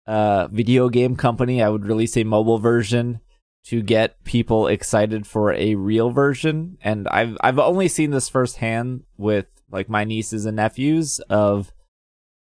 [0.07, 3.21] uh, video game company, I would release a mobile version
[3.67, 6.79] to get people excited for a real version.
[6.83, 11.73] And I've I've only seen this firsthand with like my nieces and nephews of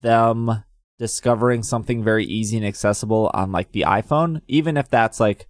[0.03, 0.65] them
[0.99, 5.47] discovering something very easy and accessible on like the iPhone, even if that's like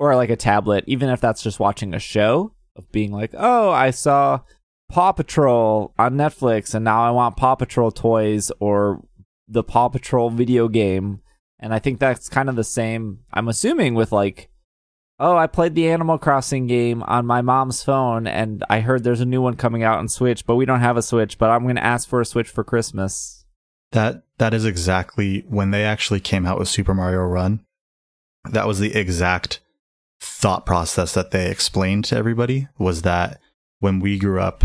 [0.00, 3.70] or like a tablet, even if that's just watching a show of being like, "Oh,
[3.70, 4.40] I saw
[4.88, 9.04] Paw Patrol on Netflix and now I want Paw Patrol toys or
[9.46, 11.20] the Paw Patrol video game."
[11.60, 14.50] And I think that's kind of the same, I'm assuming with like
[15.20, 19.20] oh, I played the Animal Crossing game on my mom's phone and I heard there's
[19.20, 21.64] a new one coming out on Switch, but we don't have a Switch, but I'm
[21.64, 23.44] going to ask for a Switch for Christmas.
[23.92, 27.60] That that is exactly when they actually came out with Super Mario Run.
[28.50, 29.60] That was the exact
[30.20, 33.40] thought process that they explained to everybody was that
[33.78, 34.64] when we grew up,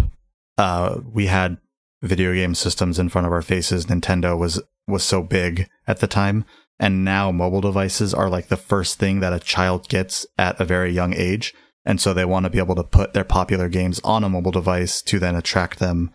[0.58, 1.58] uh, we had
[2.02, 3.86] video game systems in front of our faces.
[3.86, 6.46] Nintendo was was so big at the time
[6.80, 10.66] and now mobile devices are like the first thing that a child gets at a
[10.66, 11.54] very young age.
[11.86, 14.52] And so they want to be able to put their popular games on a mobile
[14.52, 16.12] device to then attract them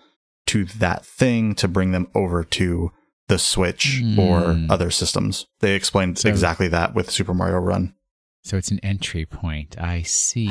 [0.47, 2.91] to that thing to bring them over to
[3.29, 4.19] the Switch mm.
[4.19, 4.71] or hmm.
[4.71, 5.47] other systems.
[5.61, 7.95] They explained so, exactly that with Super Mario Run.
[8.43, 9.77] So it's an entry point.
[9.79, 10.51] I see.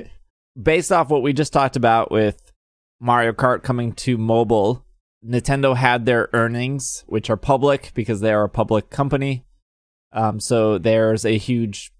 [0.62, 2.52] Based off what we just talked about with
[3.00, 4.84] Mario Kart coming to mobile,
[5.24, 9.44] Nintendo had their earnings, which are public because they are a public company.
[10.12, 11.90] Um, so there's a huge.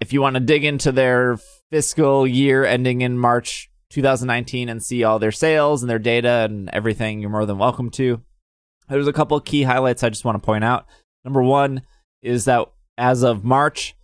[0.00, 1.38] If you want to dig into their
[1.70, 6.68] fiscal year ending in March 2019 and see all their sales and their data and
[6.72, 8.20] everything, you're more than welcome to.
[8.88, 10.86] There's a couple key highlights I just want to point out.
[11.24, 11.82] Number one
[12.20, 13.94] is that as of March,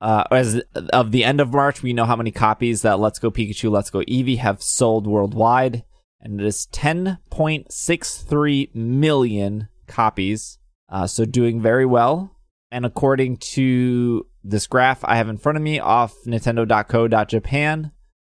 [0.00, 3.30] uh, as of the end of March, we know how many copies that Let's Go
[3.30, 5.84] Pikachu, Let's Go Eevee have sold worldwide
[6.26, 10.58] and it is 10.63 million copies.
[10.88, 12.32] Uh, so doing very well.
[12.70, 17.92] And according to this graph I have in front of me off Nintendo.co.japan,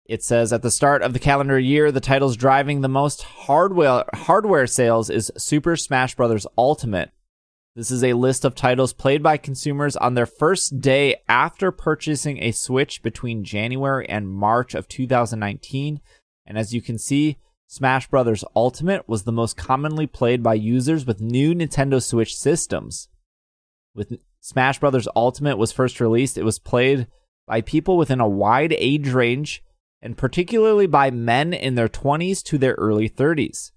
[0.04, 4.04] it says at the start of the calendar year, the titles driving the most hardware
[4.14, 6.46] hardware sales is Super Smash Bros.
[6.56, 7.10] Ultimate.
[7.78, 12.42] This is a list of titles played by consumers on their first day after purchasing
[12.42, 16.00] a Switch between January and March of 2019.
[16.44, 17.36] And as you can see,
[17.68, 18.42] Smash Bros.
[18.56, 23.06] Ultimate was the most commonly played by users with new Nintendo Switch systems.
[23.94, 25.06] With Smash Bros.
[25.14, 27.06] Ultimate was first released, it was played
[27.46, 29.62] by people within a wide age range
[30.02, 33.70] and particularly by men in their 20s to their early 30s.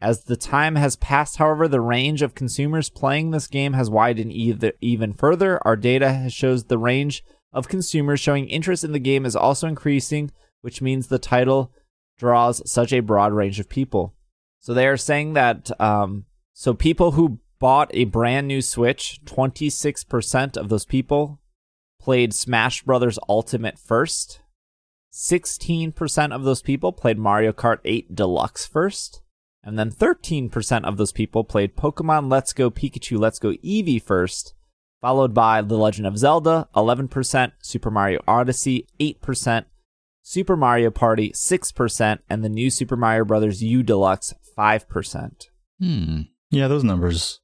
[0.00, 4.32] As the time has passed, however, the range of consumers playing this game has widened
[4.32, 5.60] either, even further.
[5.66, 10.30] Our data shows the range of consumers showing interest in the game is also increasing,
[10.62, 11.72] which means the title
[12.16, 14.14] draws such a broad range of people.
[14.58, 20.56] So they are saying that um, so people who bought a brand new Switch, 26%
[20.56, 21.40] of those people
[22.00, 24.40] played Smash Brothers Ultimate first.
[25.12, 29.20] 16% of those people played Mario Kart 8 Deluxe first.
[29.62, 34.54] And then 13% of those people played Pokemon Let's Go Pikachu Let's Go Eevee first,
[35.00, 39.64] followed by The Legend of Zelda, 11%, Super Mario Odyssey, 8%,
[40.22, 45.48] Super Mario Party 6%, and the new Super Mario Brothers U Deluxe 5%.
[45.78, 46.20] Hmm.
[46.50, 47.40] Yeah, those numbers.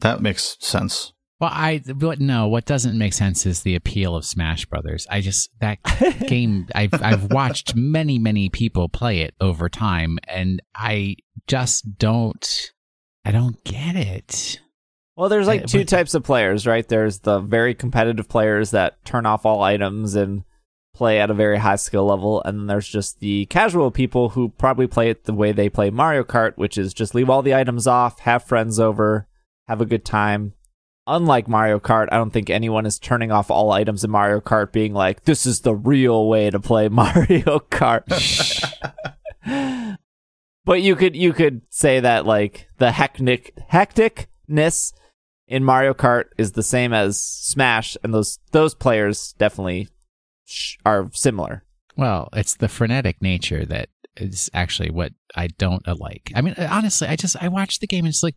[0.00, 1.12] That makes sense.
[1.42, 5.08] Well, I but no, what doesn't make sense is the appeal of Smash Brothers.
[5.10, 5.80] I just that
[6.28, 11.16] game I've I've watched many many people play it over time and I
[11.48, 12.70] just don't
[13.24, 14.60] I don't get it.
[15.16, 16.86] Well, there's like uh, two types of players, right?
[16.86, 20.44] There's the very competitive players that turn off all items and
[20.94, 24.50] play at a very high skill level, and then there's just the casual people who
[24.50, 27.54] probably play it the way they play Mario Kart, which is just leave all the
[27.54, 29.26] items off, have friends over,
[29.66, 30.54] have a good time.
[31.06, 34.70] Unlike Mario Kart, I don't think anyone is turning off all items in Mario Kart
[34.70, 38.06] being like, this is the real way to play Mario Kart.
[40.64, 44.92] but you could you could say that like the hectic hecticness
[45.48, 49.88] in Mario Kart is the same as Smash, and those those players definitely
[50.84, 51.64] are similar.
[51.96, 56.32] Well, it's the frenetic nature that is actually what I don't like.
[56.34, 58.36] I mean, honestly, I just I watch the game and it's like,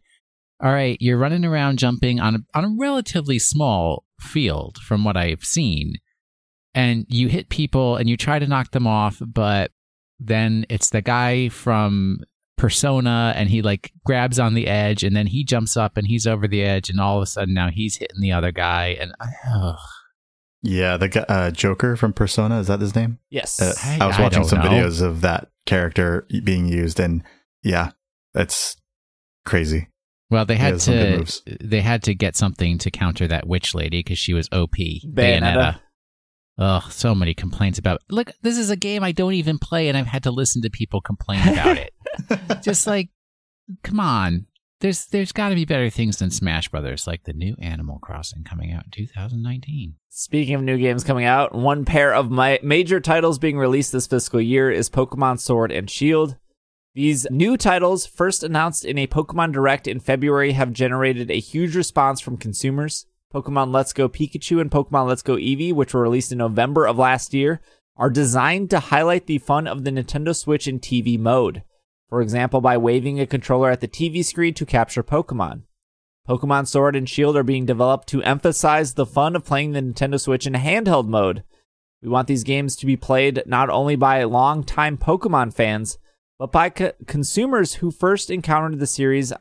[0.64, 5.18] all right, you're running around jumping on a, on a relatively small field from what
[5.18, 5.96] I've seen,
[6.74, 9.72] and you hit people and you try to knock them off, but
[10.20, 12.20] then it's the guy from
[12.58, 16.26] Persona and he like grabs on the edge and then he jumps up and he's
[16.26, 19.14] over the edge and all of a sudden now he's hitting the other guy and
[19.20, 19.76] ugh.
[20.64, 23.20] Yeah, the uh, Joker from Persona is that his name?
[23.30, 23.62] Yes.
[23.62, 24.66] Uh, I, I, was watching I some know.
[24.66, 27.22] videos of that character being used, and
[27.62, 27.92] yeah,
[28.34, 28.76] that's
[29.46, 29.90] crazy.
[30.30, 31.26] Well, they had to
[31.62, 34.72] they had to get something to counter that witch lady because she was OP.
[34.72, 35.14] Bayonetta.
[35.14, 35.80] Bayonetta.
[36.58, 37.98] Ugh, so many complaints about.
[37.98, 38.14] It.
[38.14, 40.70] Look, this is a game I don't even play, and I've had to listen to
[40.70, 41.94] people complain about it.
[42.64, 43.10] Just like,
[43.84, 44.48] come on,
[44.80, 48.44] there's there's got to be better things than Smash Brothers, like the new Animal Crossing
[48.44, 49.96] coming out in 2019.
[50.10, 54.08] Speaking of new games coming out, one pair of my major titles being released this
[54.08, 56.38] fiscal year is Pokemon Sword and Shield.
[56.96, 61.76] These new titles, first announced in a Pokemon Direct in February, have generated a huge
[61.76, 63.06] response from consumers.
[63.34, 66.98] Pokemon Let's Go Pikachu and Pokemon Let's Go Eevee, which were released in November of
[66.98, 67.60] last year,
[67.98, 71.64] are designed to highlight the fun of the Nintendo Switch in TV mode.
[72.08, 75.64] For example, by waving a controller at the TV screen to capture Pokemon.
[76.30, 80.18] Pokemon Sword and Shield are being developed to emphasize the fun of playing the Nintendo
[80.18, 81.44] Switch in handheld mode.
[82.02, 85.98] We want these games to be played not only by longtime Pokemon fans,
[86.40, 89.34] but by co- consumers who first encountered the series.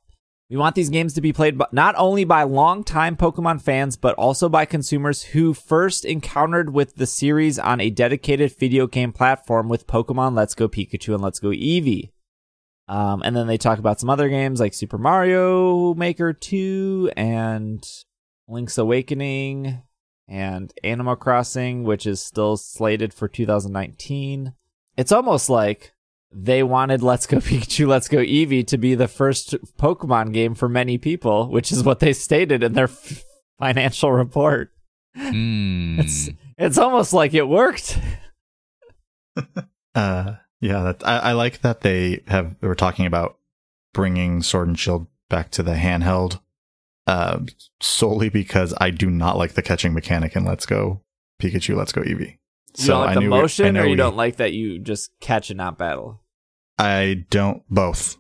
[0.51, 4.15] We want these games to be played by, not only by longtime Pokemon fans, but
[4.17, 9.69] also by consumers who first encountered with the series on a dedicated video game platform
[9.69, 12.11] with Pokemon Let's Go Pikachu and Let's Go Eevee.
[12.87, 17.83] Um, and then they talk about some other games like Super Mario Maker 2 and
[18.47, 19.83] Link's Awakening
[20.29, 24.53] and Animal Crossing, which is still slated for 2019.
[24.97, 25.95] It's almost like
[26.35, 30.69] they wanted Let's Go Pikachu, Let's Go Eevee to be the first Pokemon game for
[30.69, 33.23] many people, which is what they stated in their f-
[33.59, 34.73] financial report.
[35.17, 36.01] Mm.
[36.01, 37.99] It's it's almost like it worked.
[39.95, 42.59] Uh, yeah, that, I, I like that they have.
[42.61, 43.39] They were talking about
[43.93, 46.41] bringing Sword and Shield back to the handheld,
[47.07, 47.41] uh,
[47.81, 51.03] solely because I do not like the catching mechanic in Let's Go
[51.41, 52.39] Pikachu, Let's Go Eevee.
[52.77, 54.37] You don't like I the knew it- I motion, know or you we- don't like
[54.37, 56.24] that you just catch and not battle.
[56.79, 58.17] I don't both.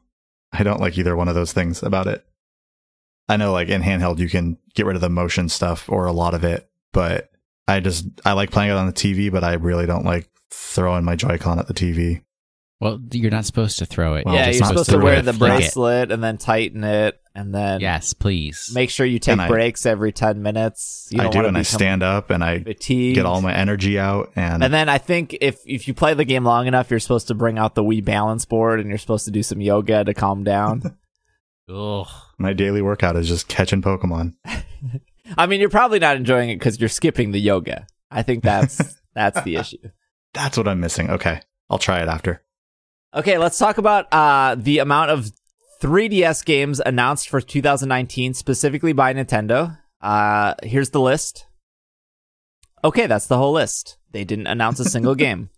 [0.52, 2.24] I don't like either one of those things about it.
[3.28, 6.12] I know like in handheld you can get rid of the motion stuff or a
[6.12, 7.30] lot of it, but
[7.66, 11.04] I just I like playing it on the TV, but I really don't like throwing
[11.04, 12.22] my Joy-Con at the TV.
[12.80, 14.26] Well, you're not supposed to throw it.
[14.26, 15.48] Well, yeah, you're not supposed to to wear flick the it.
[15.48, 18.70] bracelet and then tighten it, and then Yes, please.
[18.74, 21.08] make sure you take And I- breaks every ten minutes.
[21.10, 23.14] You I don't do, wanna and I stand up and I fatigued.
[23.14, 26.24] get all my energy out, and, And then I think if if you play the
[26.24, 29.24] game long enough, you're supposed to bring out the Wii balance board and you're supposed
[29.26, 30.82] to do some yoga to calm down.
[31.72, 32.06] Ugh.
[32.38, 34.34] my daily workout is just catching Pokemon.
[35.38, 37.86] I mean, you're probably not enjoying it because you're skipping the yoga.
[38.10, 39.78] I think that's that's the issue.
[40.34, 41.08] That's what I'm missing.
[41.10, 42.42] Okay, I'll try it after.
[43.14, 45.30] Okay, let's talk about uh, the amount of
[45.80, 49.78] 3DS games announced for 2019, specifically by Nintendo.
[50.00, 51.46] Uh, here's the list.
[52.82, 53.98] Okay, that's the whole list.
[54.12, 55.50] They didn't announce a single game.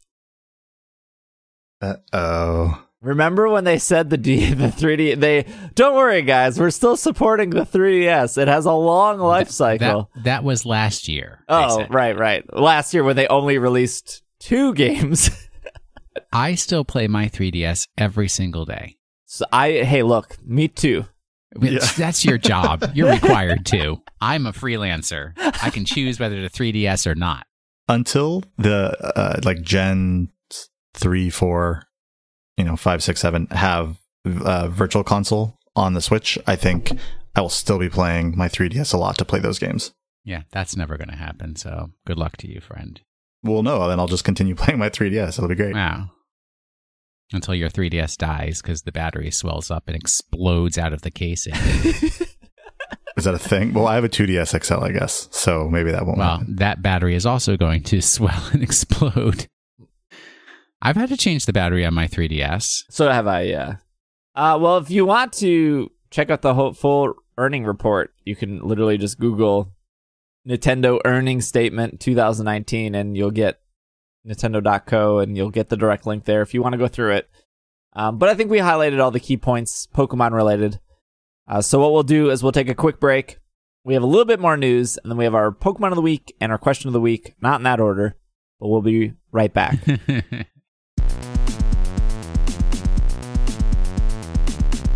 [1.81, 2.83] Uh oh.
[3.03, 5.19] Remember when they said the D, the 3D?
[5.19, 6.59] They don't worry, guys.
[6.59, 8.37] We're still supporting the 3DS.
[8.39, 10.11] It has a long life cycle.
[10.15, 11.45] That, that was last year.
[11.49, 12.45] oh, right, right.
[12.53, 15.31] Last year, when they only released two games.
[16.33, 18.97] I still play my 3DS every single day.
[19.27, 21.07] so I, hey, look, me too.
[21.61, 21.79] Yeah.
[21.97, 22.91] That's your job.
[22.95, 24.03] You're required to.
[24.21, 25.33] I'm a freelancer.
[25.63, 27.47] I can choose whether to 3DS or not.
[27.89, 30.29] Until the uh, like Gen
[30.95, 31.85] three, four,
[32.57, 36.91] you know, five, six, seven have uh, Virtual Console on the Switch, I think
[37.37, 39.93] I will still be playing my 3DS a lot to play those games.
[40.25, 41.55] Yeah, that's never going to happen.
[41.55, 43.01] So good luck to you, friend.
[43.47, 45.39] Well, no, then I'll just continue playing my 3DS.
[45.39, 45.75] It'll be great.
[45.75, 46.11] Wow.
[47.33, 51.55] Until your 3DS dies because the battery swells up and explodes out of the casing.
[53.17, 53.73] Is that a thing?
[53.73, 56.19] Well, I have a 2DS XL, I guess, so maybe that won't.
[56.19, 56.57] well, happen.
[56.57, 59.47] that battery is also going to swell and explode.
[60.83, 62.85] I've had to change the battery on my 3DS.
[62.91, 63.77] So have I, yeah.
[64.35, 68.61] Uh, well, if you want to check out the whole full earning report, you can
[68.61, 69.73] literally just Google
[70.47, 73.61] Nintendo earnings statement 2019 and you'll get
[74.27, 77.29] Nintendo.co and you'll get the direct link there if you want to go through it.
[77.95, 80.81] Um, but I think we highlighted all the key points Pokemon related.
[81.49, 83.39] Uh, so what we'll do is we'll take a quick break.
[83.85, 86.03] We have a little bit more news and then we have our Pokemon of the
[86.03, 88.17] week and our question of the week, not in that order,
[88.61, 89.85] but we'll be right back.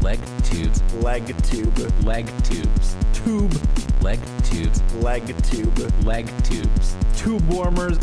[0.02, 3.52] leg tubes, leg tube, leg tubes, tube,
[4.02, 6.96] leg tubes, leg tube, leg tubes.
[7.16, 7.98] Tube warmers.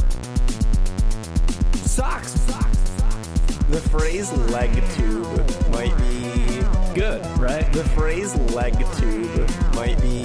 [1.75, 3.27] socks, socks, socks.
[3.69, 6.61] The phrase leg tube might be
[6.93, 7.71] Good, right?
[7.73, 10.23] the phrase leg tube might be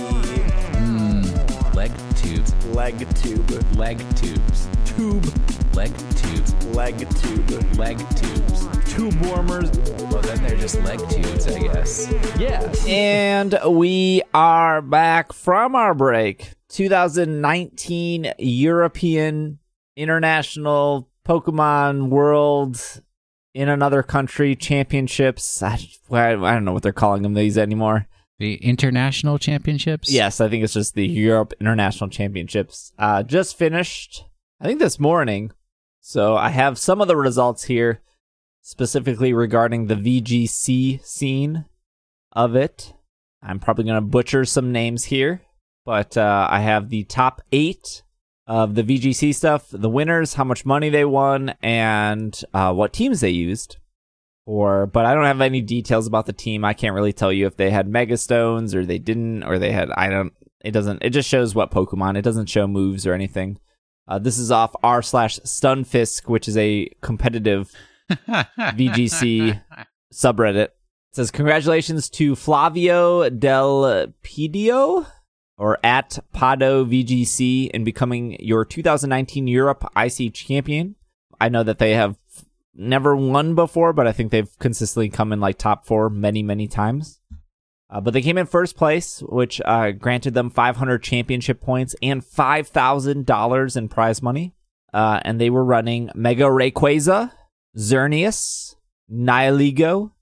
[0.72, 5.24] Mm, leg tubes, leg tube, leg tubes, tube,
[5.74, 8.68] leg tubes, leg tube, leg tubes.
[8.92, 9.70] Tube warmers.
[10.10, 12.12] Well, then they're just leg tubes, I guess.
[12.38, 12.72] Yeah.
[12.86, 16.52] And we are back from our break.
[16.68, 19.58] 2019 European
[19.96, 23.02] International Pokemon World
[23.54, 25.62] in another country championships.
[25.62, 25.78] I,
[26.10, 28.08] I don't know what they're calling them these anymore.
[28.38, 30.10] The international championships?
[30.10, 32.92] Yes, I think it's just the Europe International Championships.
[32.98, 34.24] Uh, just finished,
[34.60, 35.52] I think this morning.
[36.04, 38.02] So I have some of the results here,
[38.60, 41.64] specifically regarding the VGC scene
[42.32, 42.92] of it.
[43.40, 45.42] I'm probably going to butcher some names here,
[45.86, 48.02] but uh, I have the top eight
[48.48, 53.20] of the VGC stuff, the winners, how much money they won, and uh, what teams
[53.20, 53.76] they used.
[54.44, 56.64] Or, but I don't have any details about the team.
[56.64, 59.70] I can't really tell you if they had Mega Stones or they didn't, or they
[59.70, 59.88] had.
[59.92, 60.32] I don't.
[60.64, 61.04] It doesn't.
[61.04, 62.18] It just shows what Pokemon.
[62.18, 63.60] It doesn't show moves or anything.
[64.08, 67.70] Uh, this is off r slash Stunfisk, which is a competitive
[68.10, 69.62] VGC
[70.12, 70.64] subreddit.
[70.64, 70.76] It
[71.12, 75.06] says congratulations to Flavio Del Pidio
[75.56, 80.96] or at Pado VGC in becoming your 2019 Europe IC champion.
[81.40, 82.16] I know that they have
[82.74, 86.66] never won before, but I think they've consistently come in like top four many, many
[86.68, 87.20] times.
[87.92, 92.22] Uh, but they came in first place, which uh, granted them 500 championship points and
[92.22, 94.54] $5,000 in prize money.
[94.94, 97.32] Uh, and they were running Mega Rayquaza,
[97.76, 98.76] Xerneas,
[99.12, 100.12] Nihilego,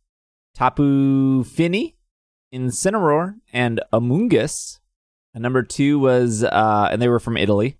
[0.55, 1.97] Tapu Fini,
[2.53, 4.81] Incineroar, and Amoonguss.
[5.33, 7.79] And number two was, uh, and they were from Italy.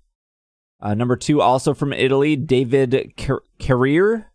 [0.81, 4.31] Uh, number two, also from Italy, David Car- Carrier,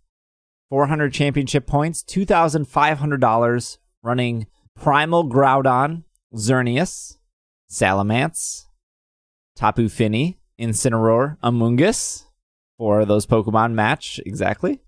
[0.70, 4.48] 400 championship points, $2,500 running
[4.80, 6.04] Primal Groudon,
[6.34, 7.18] Xerneas,
[7.70, 8.66] Salamence,
[9.56, 12.26] Tapu Fini, Incineroar, Amoonguss
[12.78, 14.82] for those Pokemon match exactly.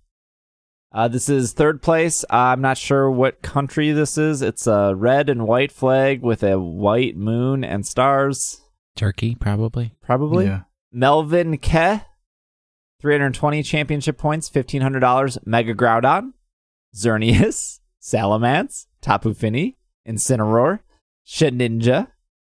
[0.92, 2.24] Uh, this is third place.
[2.26, 4.42] Uh, I'm not sure what country this is.
[4.42, 8.62] It's a red and white flag with a white moon and stars.
[8.96, 9.94] Turkey, probably.
[10.02, 10.46] Probably.
[10.46, 10.62] Yeah.
[10.92, 12.02] Melvin Ke,
[13.02, 15.38] 320 championship points, $1,500.
[15.46, 16.34] Mega Groudon,
[16.96, 19.77] Xerneas, Salamence, Tapu Fini,
[20.08, 20.80] Incineroar,
[21.26, 22.08] Shedinja,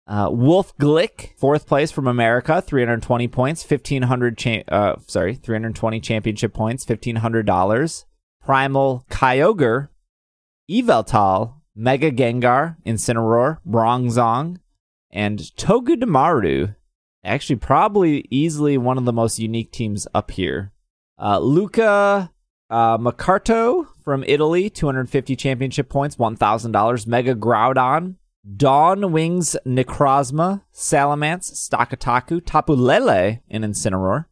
[0.06, 6.52] uh, Wolfe Glick, fourth place from America, 320 points, 1500 cha- uh, sorry, 320 championship
[6.52, 8.04] points, $1,500.
[8.42, 9.88] Primal Kyogre,
[10.70, 14.58] Yveltal, Mega Gengar, Incineroar, Bronzong,
[15.10, 16.74] and Togedemaru.
[17.24, 20.72] Actually, probably easily one of the most unique teams up here.
[21.20, 22.32] Uh, Luca
[22.68, 27.06] uh, Macarto from Italy, 250 championship points, $1,000.
[27.06, 28.16] Mega Groudon,
[28.56, 34.26] Dawn Wings Necrozma, Salamence, Stakataka, Tapu Lele, and Incineroar.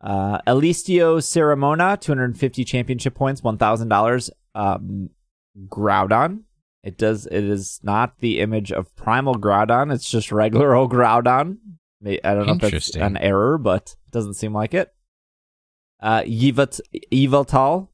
[0.00, 4.30] Uh, Elistio Ceramona, 250 championship points, $1,000.
[4.54, 5.10] Um,
[5.68, 6.42] Groudon.
[6.84, 7.26] It does.
[7.26, 9.92] It is not the image of Primal Groudon.
[9.92, 11.58] It's just regular old Groudon.
[12.06, 14.94] I don't know if that's an error, but it doesn't seem like it.
[16.00, 17.88] Uh, Yveltal,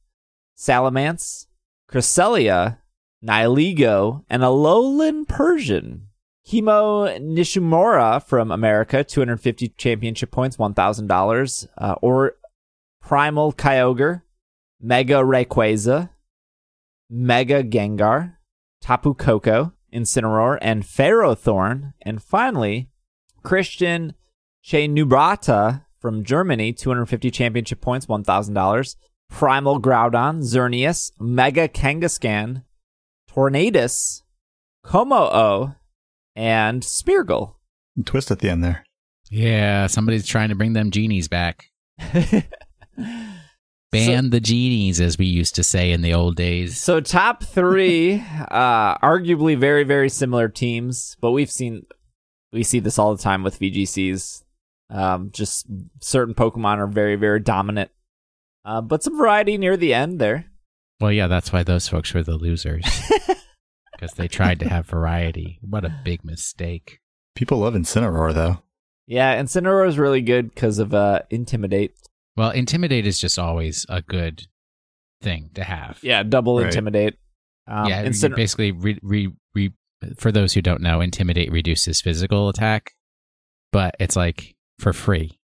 [0.57, 1.45] Yveltal, Salamence,
[1.89, 2.77] Cresselia,
[3.23, 6.07] Nihilego, and Alolan Persian.
[6.47, 11.67] Himo Nishimura from America, 250 championship points, $1,000.
[11.77, 12.33] Uh, or
[13.01, 14.21] Primal Kyogre,
[14.79, 16.09] Mega Rayquaza,
[17.09, 18.35] Mega Gengar,
[18.81, 21.93] Tapu Koko, Incineroar, and Ferrothorn.
[22.01, 22.89] And finally,
[23.41, 24.13] Christian
[24.63, 28.95] Chenubrata from Germany, 250 championship points, $1,000.
[29.35, 32.63] Primal Groudon, Xerneas, Mega Kangaskhan,
[33.29, 34.21] Tornadus,
[34.85, 35.75] Kommo-o,
[36.37, 37.55] and Smeargle.
[38.05, 38.85] Twist at the end there.
[39.29, 41.65] Yeah, somebody's trying to bring them genies back.
[43.91, 46.79] Ban the genies, as we used to say in the old days.
[46.79, 48.13] So top three,
[48.49, 51.85] uh, arguably very, very similar teams, but we've seen
[52.53, 54.43] we see this all the time with VGCs.
[54.89, 55.65] Um, just
[55.99, 57.91] certain Pokemon are very, very dominant.
[58.65, 60.45] Uh, but some variety near the end there.
[60.99, 62.85] Well, yeah, that's why those folks were the losers.
[63.95, 65.59] Because they tried to have variety.
[65.61, 66.99] What a big mistake.
[67.33, 68.61] People love Incineroar though.
[69.07, 71.93] Yeah, Incineroar is really good because of uh, Intimidate.
[72.35, 74.47] Well, Intimidate is just always a good
[75.21, 75.99] thing to have.
[76.01, 76.65] Yeah, double Right.
[76.65, 77.17] Intimidate.
[77.67, 79.73] Um, yeah, you Inciner- basically, re, re, re,
[80.17, 82.91] for those who don't know, Intimidate reduces physical attack,
[83.71, 85.39] but it's like for free.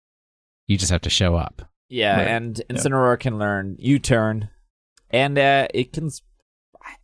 [0.66, 1.67] You just have to show up.
[1.88, 2.28] Yeah, Right.
[2.28, 4.50] and Incineroar can learn U-turn,
[5.10, 6.10] and uh, it can.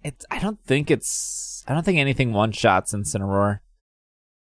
[0.02, 0.24] It's.
[0.30, 1.64] I don't think it's.
[1.66, 3.60] I don't think anything one shots Incineroar.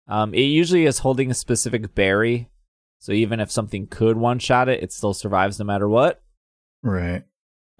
[0.07, 2.49] Um, it usually is holding a specific berry,
[2.99, 6.21] so even if something could one shot it, it still survives no matter what.
[6.81, 7.23] Right.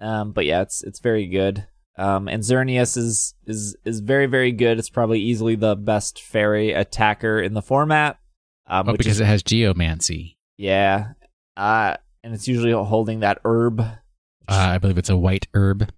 [0.00, 1.66] Um, but yeah, it's it's very good.
[1.98, 4.78] Um, and Xerneas is is is very very good.
[4.78, 8.18] It's probably easily the best fairy attacker in the format.
[8.66, 10.36] Um, Oh, because is it has Geomancy.
[10.56, 11.12] yeah,
[11.56, 13.80] uh, and it's usually holding that herb.
[13.80, 13.94] Uh,
[14.48, 15.88] I believe it's a white herb.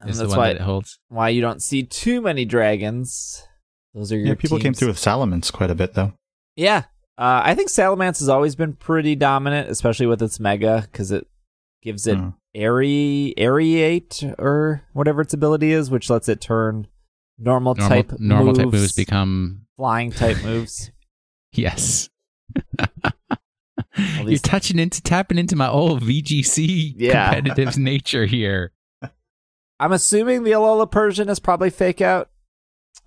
[0.00, 0.98] And Is the that's one why that it holds.
[1.08, 3.46] why you don't see too many dragons.
[3.94, 6.12] Those are your Yeah, people came through with Salamence quite a bit though.
[6.56, 6.84] Yeah,
[7.18, 11.26] uh, I think Salamence has always been pretty dominant, especially with its Mega, because it
[11.82, 12.34] gives it Mm.
[12.54, 16.86] airy, aeriate or whatever its ability is, which lets it turn
[17.38, 20.90] normal, Normal, type normal moves, type moves become flying type moves.
[21.52, 22.08] yes.
[23.96, 27.32] You're touching into tapping into my old VGC Yeah.
[27.34, 28.72] competitive nature here.
[29.80, 32.30] I'm assuming the Alola Persian is probably fake out.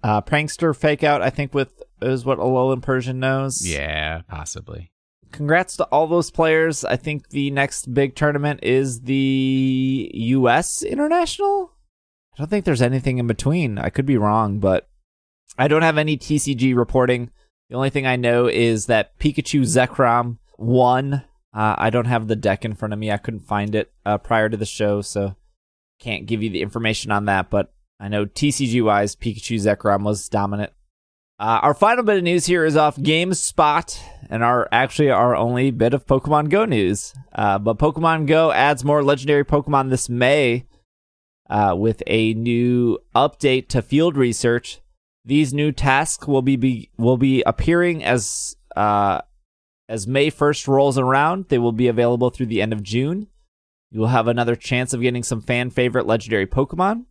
[0.03, 3.67] Uh, prankster fake out, I think, with is what Alolan Persian knows.
[3.67, 4.91] Yeah, possibly.
[5.31, 6.85] Congrats to all those players.
[6.85, 10.83] I think the next big tournament is the U.S.
[10.83, 11.71] International.
[12.33, 13.77] I don't think there's anything in between.
[13.77, 14.87] I could be wrong, but
[15.57, 17.31] I don't have any TCG reporting.
[17.69, 21.23] The only thing I know is that Pikachu Zekrom won.
[21.53, 23.11] Uh, I don't have the deck in front of me.
[23.11, 25.35] I couldn't find it uh, prior to the show, so
[25.99, 27.49] can't give you the information on that.
[27.49, 30.71] But I know TCG wise, Pikachu Zekrom was dominant.
[31.39, 33.99] Uh, our final bit of news here is off GameSpot,
[34.29, 37.13] and our actually our only bit of Pokemon Go news.
[37.33, 40.65] Uh, but Pokemon Go adds more legendary Pokemon this May
[41.49, 44.79] uh, with a new update to field research.
[45.25, 49.21] These new tasks will be, be will be appearing as uh,
[49.89, 51.49] as May first rolls around.
[51.49, 53.27] They will be available through the end of June.
[53.89, 57.05] You will have another chance of getting some fan favorite legendary Pokemon.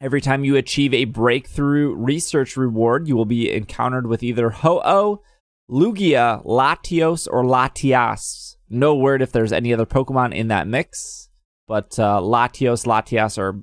[0.00, 5.22] Every time you achieve a breakthrough research reward, you will be encountered with either Ho-Oh,
[5.70, 8.56] Lugia, Latios, or Latias.
[8.68, 11.28] No word if there's any other Pokemon in that mix,
[11.66, 13.60] but uh, Latios, Latias are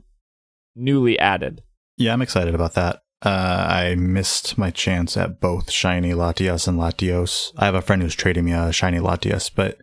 [0.76, 1.64] newly added.
[1.98, 3.02] Yeah, I'm excited about that.
[3.22, 7.52] Uh, I missed my chance at both shiny Latias and Latios.
[7.58, 9.80] I have a friend who's trading me a shiny Latias, but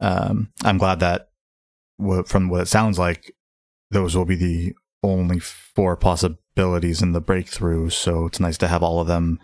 [0.00, 1.30] um, I'm glad that
[1.98, 3.34] wha- from what it sounds like,
[3.90, 7.90] those will be the only four possibilities in the breakthrough.
[7.90, 9.40] So it's nice to have all of them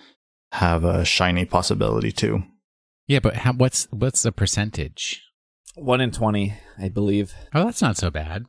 [0.52, 2.44] have a shiny possibility too.
[3.08, 5.22] Yeah, but how, what's what's the percentage?
[5.74, 7.34] One in 20, I believe.
[7.54, 8.46] Oh, that's not so bad.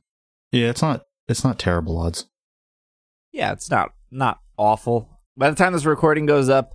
[0.52, 2.26] Yeah, it's not it's not terrible odds.
[3.32, 5.10] Yeah, it's not not awful.
[5.36, 6.74] By the time this recording goes up,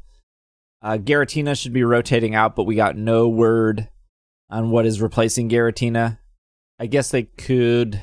[0.83, 3.89] uh, Giratina should be rotating out, but we got no word
[4.51, 6.18] on what is replacing Giratina.
[6.78, 8.03] I guess they could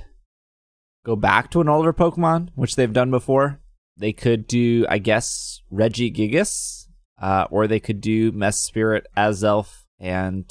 [1.05, 3.59] go back to an older Pokemon, which they've done before.
[3.97, 6.86] They could do, I guess, Regigigas,
[7.21, 10.49] uh, or they could do Mesprit, Azelf, and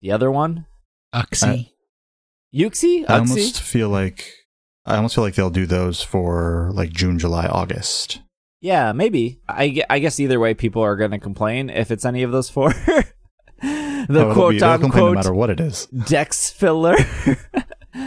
[0.00, 0.66] the other one,
[1.12, 1.70] Uxie.
[2.54, 3.04] Yuxi.
[3.08, 3.20] I Uxie?
[3.20, 4.30] almost feel like
[4.86, 8.20] I almost feel like they'll do those for like June, July, August.
[8.64, 9.40] Yeah, maybe.
[9.46, 12.48] I, I guess either way, people are going to complain if it's any of those
[12.48, 12.70] four.
[13.62, 15.86] the Oh, quote be- they'll complain no unquote matter what it is.
[15.86, 16.96] Dex filler.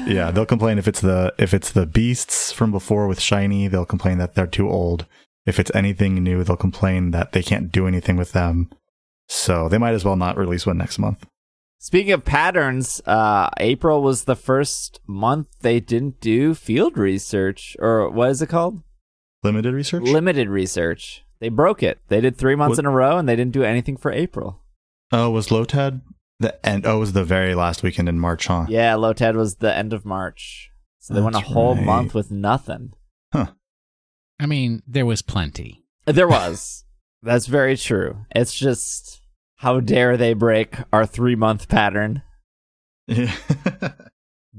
[0.05, 3.86] Yeah, they'll complain if it's the if it's the beasts from before with shiny, they'll
[3.86, 5.05] complain that they're too old.
[5.45, 8.70] If it's anything new, they'll complain that they can't do anything with them.
[9.30, 11.26] So they might as well not release one next month.
[11.80, 18.10] Speaking of patterns, uh, April was the first month they didn't do field research, or
[18.10, 18.82] what is it called?
[19.43, 20.03] Limited research.
[20.03, 21.23] Limited research.
[21.39, 21.99] They broke it.
[22.07, 24.61] They did three months What- in a row, and they didn't do anything for April.
[25.11, 26.01] oh, was Lotad
[26.39, 26.85] the end?
[26.85, 28.65] Oh, it was the very last weekend in March, huh?
[28.67, 31.85] Yeah, Lotad was the end of March, so they went a whole right.
[31.85, 32.93] month with nothing.
[33.31, 33.47] Huh.
[34.39, 35.83] I mean, there was plenty.
[36.05, 36.83] There was.
[37.23, 38.25] That's very true.
[38.35, 39.21] It's just
[39.57, 42.21] how dare they break our three month pattern?
[43.07, 43.33] Yeah.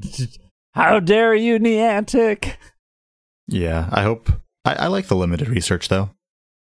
[0.75, 2.55] How dare you, Niantic?
[3.49, 4.31] yeah, I hope.
[4.69, 6.11] I, I like the limited research though.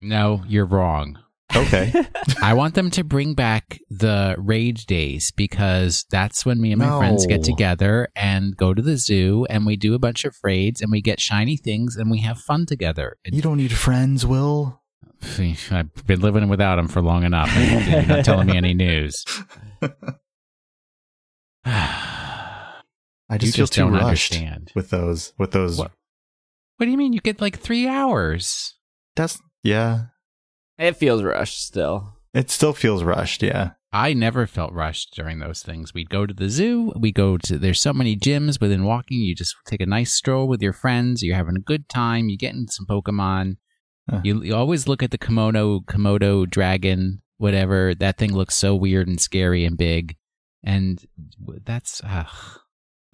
[0.00, 1.18] No, you're wrong.
[1.54, 1.92] Okay.
[2.42, 6.98] I want them to bring back the raid days because that's when me and my
[6.98, 10.80] friends get together and go to the zoo and we do a bunch of raids
[10.82, 13.16] and we get shiny things and we have fun together.
[13.24, 14.82] you don't need friends, Will.
[15.70, 17.48] I've been living without them for long enough.
[17.56, 19.24] and You're not telling me any news.
[21.64, 24.72] I you just feel just too don't rushed understand.
[24.74, 25.32] with those.
[25.38, 25.78] With those.
[25.78, 25.92] What?
[26.76, 27.12] What do you mean?
[27.12, 28.74] You get like three hours.
[29.14, 30.06] That's yeah.
[30.78, 32.18] It feels rushed still.
[32.34, 33.42] It still feels rushed.
[33.42, 33.70] Yeah.
[33.92, 35.94] I never felt rushed during those things.
[35.94, 36.92] We'd go to the zoo.
[36.98, 39.20] We go to there's so many gyms within walking.
[39.20, 41.22] You just take a nice stroll with your friends.
[41.22, 42.28] You're having a good time.
[42.28, 43.56] You get in some Pokemon.
[44.10, 44.20] Huh.
[44.22, 47.94] You, you always look at the Komodo Komodo dragon, whatever.
[47.94, 50.16] That thing looks so weird and scary and big,
[50.62, 51.02] and
[51.64, 52.60] that's ugh.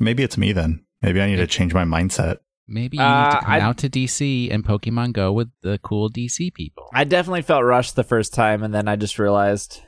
[0.00, 0.84] Maybe it's me then.
[1.00, 2.38] Maybe I need to change my mindset.
[2.68, 5.78] Maybe you need Uh, to come I'd- out to DC and Pokemon Go with the
[5.82, 6.88] cool DC people.
[6.94, 9.80] I definitely felt rushed the first time, and then I just realized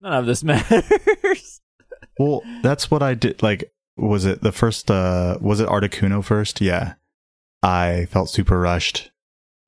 [0.00, 1.60] none of this matters.
[2.18, 3.42] Well, that's what I did.
[3.42, 4.90] Like, was it the first?
[4.90, 6.60] uh Was it Articuno first?
[6.60, 6.94] Yeah.
[7.62, 9.10] I felt super rushed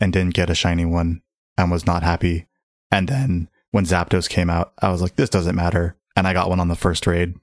[0.01, 1.23] and didn't get a shiny one
[1.59, 2.47] and was not happy.
[2.91, 5.97] And then when Zapdos came out, I was like, this doesn't matter.
[6.17, 7.35] And I got one on the first raid,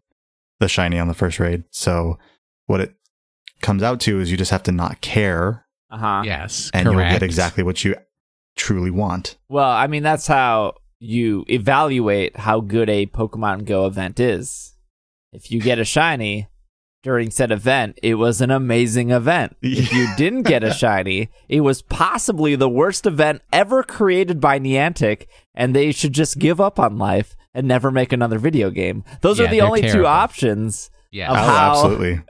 [0.60, 1.64] the shiny on the first raid.
[1.72, 2.18] So
[2.68, 2.96] what it
[3.62, 6.22] comes out to is you just have to not care Uh huh.
[6.26, 7.96] Yes, and you'll get exactly what you
[8.56, 9.38] truly want.
[9.50, 14.74] Well, I mean, that's how you evaluate how good a Pokemon Go event is.
[15.32, 16.48] If you get a shiny
[17.04, 19.56] during said event, it was an amazing event.
[19.62, 24.60] If you didn't get a shiny, it was possibly the worst event ever created by
[24.60, 29.04] Niantic, and they should just give up on life and never make another video game.
[29.22, 32.22] Those are the they're only two options Yeah, Of Oh, how- absolutely.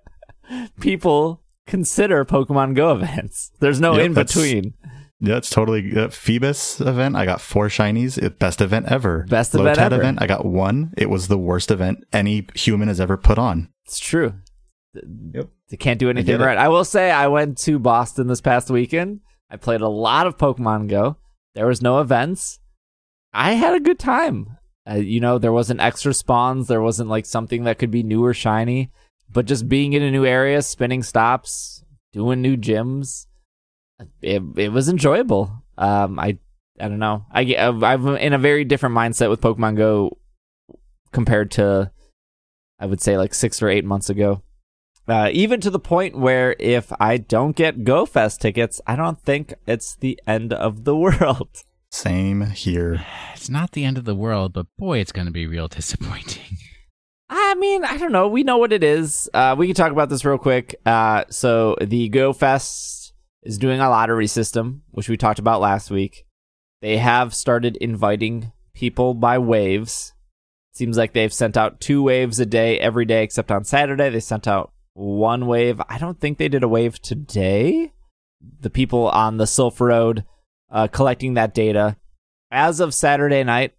[0.80, 3.52] People consider Pokemon Go events.
[3.60, 4.74] There's no Yep, in between.
[5.20, 7.16] Yeah, it's totally uh, Phoebus event.
[7.16, 8.22] I got four shinies.
[8.22, 9.26] It, best event ever.
[9.28, 9.96] Best Low event ever.
[9.96, 10.22] event.
[10.22, 10.94] I got one.
[10.96, 13.70] It was the worst event any human has ever put on.
[13.86, 14.34] It's true.
[14.94, 15.50] Yep.
[15.70, 16.44] They can't do anything it.
[16.44, 16.58] right.
[16.58, 19.22] I will say I went to Boston this past weekend.
[19.50, 21.18] I played a lot of Pokemon Go.
[21.56, 22.60] There was no events.
[23.34, 24.58] I had a good time.
[24.90, 26.68] Uh, you know, there wasn't extra spawns.
[26.68, 28.92] There wasn't like something that could be new or shiny.
[29.32, 33.28] But just being in a new area, spinning stops, doing new gyms,
[34.22, 35.64] it it was enjoyable.
[35.78, 36.38] Um, I
[36.80, 37.26] I don't know.
[37.32, 40.18] I I'm in a very different mindset with Pokemon Go
[41.12, 41.92] compared to
[42.80, 44.42] I would say like six or eight months ago.
[45.08, 49.54] Uh, even to the point where if I don't get GoFest tickets, I don't think
[49.66, 51.64] it's the end of the world.
[51.90, 53.06] Same here.
[53.34, 56.58] it's not the end of the world, but boy, it's going to be real disappointing.
[57.30, 58.28] I mean, I don't know.
[58.28, 59.30] We know what it is.
[59.34, 60.76] Uh, we can talk about this real quick.
[60.86, 63.12] Uh, so the GoFest
[63.44, 66.26] is doing a lottery system, which we talked about last week.
[66.82, 70.14] They have started inviting people by waves.
[70.74, 74.20] Seems like they've sent out two waves a day every day, except on Saturday they
[74.20, 75.82] sent out one wave.
[75.90, 77.92] I don't think they did a wave today.
[78.62, 80.24] The people on the Silph Road
[80.72, 81.98] uh, collecting that data.
[82.52, 83.74] As of Saturday night,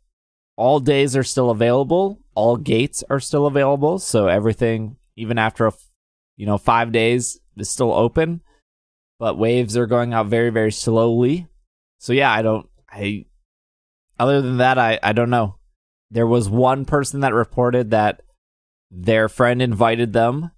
[0.56, 2.18] all days are still available.
[2.38, 3.98] All gates are still available.
[3.98, 5.72] So everything, even after a,
[6.36, 8.42] you know, five days, is still open.
[9.18, 11.48] But waves are going out very, very slowly.
[11.98, 12.68] So yeah, I don't.
[12.88, 13.24] I.
[14.20, 15.56] Other than that, I I don't know.
[16.12, 18.22] There was one person that reported that
[18.88, 20.52] their friend invited them,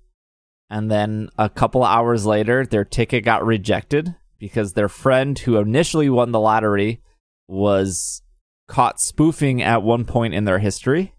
[0.68, 6.10] and then a couple hours later, their ticket got rejected because their friend who initially
[6.10, 7.00] won the lottery
[7.48, 8.20] was
[8.68, 11.14] caught spoofing at one point in their history.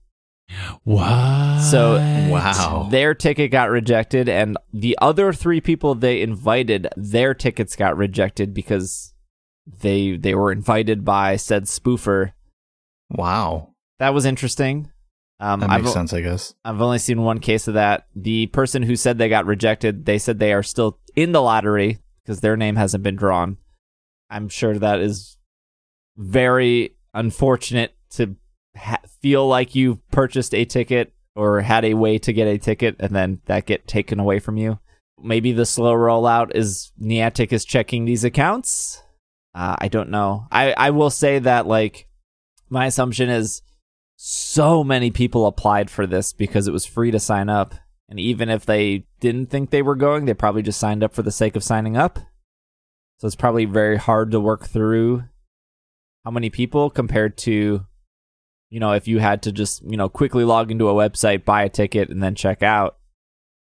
[0.84, 1.60] What?
[1.60, 1.96] So
[2.30, 2.88] Wow.
[2.90, 8.54] their ticket got rejected, and the other three people they invited, their tickets got rejected
[8.54, 9.14] because
[9.82, 12.34] they they were invited by said spoofer.
[13.10, 13.70] Wow.
[14.00, 14.92] That was interesting.
[15.40, 16.54] Um, That I've, makes sense, I guess.
[16.64, 18.08] I've only seen one case of that.
[18.16, 22.00] The person who said they got rejected, they said they are still in the lottery
[22.24, 23.58] because their name hasn't been drawn.
[24.30, 25.38] I'm sure that is
[26.18, 28.36] very unfortunate to
[28.76, 32.96] ha- feel like you've purchased a ticket or had a way to get a ticket
[33.00, 34.80] and then that get taken away from you.
[35.22, 39.04] Maybe the slow rollout is Niantic is checking these accounts.
[39.54, 40.48] Uh, I don't know.
[40.52, 42.08] I, I will say that like
[42.70, 43.62] my assumption is
[44.16, 47.76] so many people applied for this because it was free to sign up.
[48.08, 51.22] And even if they didn't think they were going, they probably just signed up for
[51.22, 52.20] the sake of signing up.
[53.20, 55.24] So it's probably very hard to work through
[56.26, 57.86] how many people compared to,
[58.72, 61.64] you know, if you had to just, you know, quickly log into a website, buy
[61.64, 62.98] a ticket, and then check out,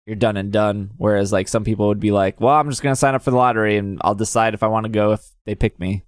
[0.07, 0.91] you're done and done.
[0.97, 3.31] Whereas, like, some people would be like, well, I'm just going to sign up for
[3.31, 6.05] the lottery and I'll decide if I want to go if they pick me.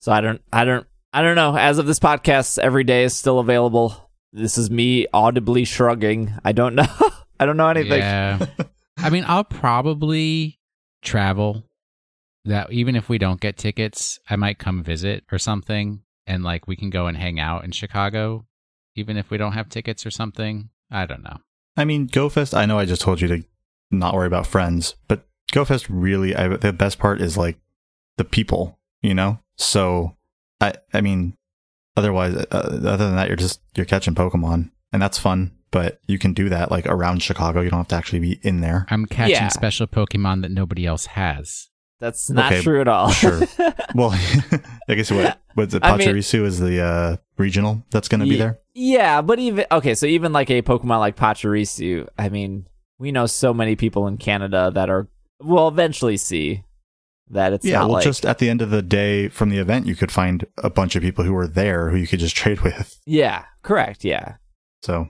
[0.00, 1.56] So I don't, I don't, I don't know.
[1.56, 4.10] As of this podcast, every day is still available.
[4.32, 6.32] This is me audibly shrugging.
[6.44, 6.86] I don't know.
[7.40, 7.98] I don't know anything.
[7.98, 8.46] Yeah.
[8.98, 10.60] I mean, I'll probably
[11.02, 11.64] travel.
[12.44, 16.66] That even if we don't get tickets, I might come visit or something, and like
[16.66, 18.46] we can go and hang out in Chicago,
[18.94, 20.70] even if we don't have tickets or something.
[20.90, 21.38] I don't know.
[21.76, 23.44] I mean, GoFest, I know I just told you to
[23.90, 27.58] not worry about friends, but GoFest really, I, the best part is like
[28.18, 29.38] the people, you know?
[29.56, 30.16] So,
[30.60, 31.34] I, I mean,
[31.96, 36.18] otherwise, uh, other than that, you're just, you're catching Pokemon and that's fun, but you
[36.18, 37.62] can do that like around Chicago.
[37.62, 38.86] You don't have to actually be in there.
[38.90, 39.48] I'm catching Yeah.
[39.48, 41.70] special Pokemon that nobody else has.
[42.02, 43.10] That's not Okay, true at all.
[43.10, 43.40] sure.
[43.94, 44.10] Well,
[44.88, 45.84] I guess what, what's it?
[45.84, 48.58] I mean- Pachirisu is the, uh, regional that's going to be there.
[48.74, 52.66] Yeah, but even okay, so even like a Pokemon like Pachirisu, I mean,
[52.98, 55.08] we know so many people in Canada that are
[55.40, 56.64] will eventually see
[57.30, 59.58] that it's yeah, not well, like just at the end of the day from the
[59.58, 62.34] event, you could find a bunch of people who were there who you could just
[62.42, 62.98] trade with.
[63.06, 64.36] yeah, correct, yeah.
[64.82, 65.08] So,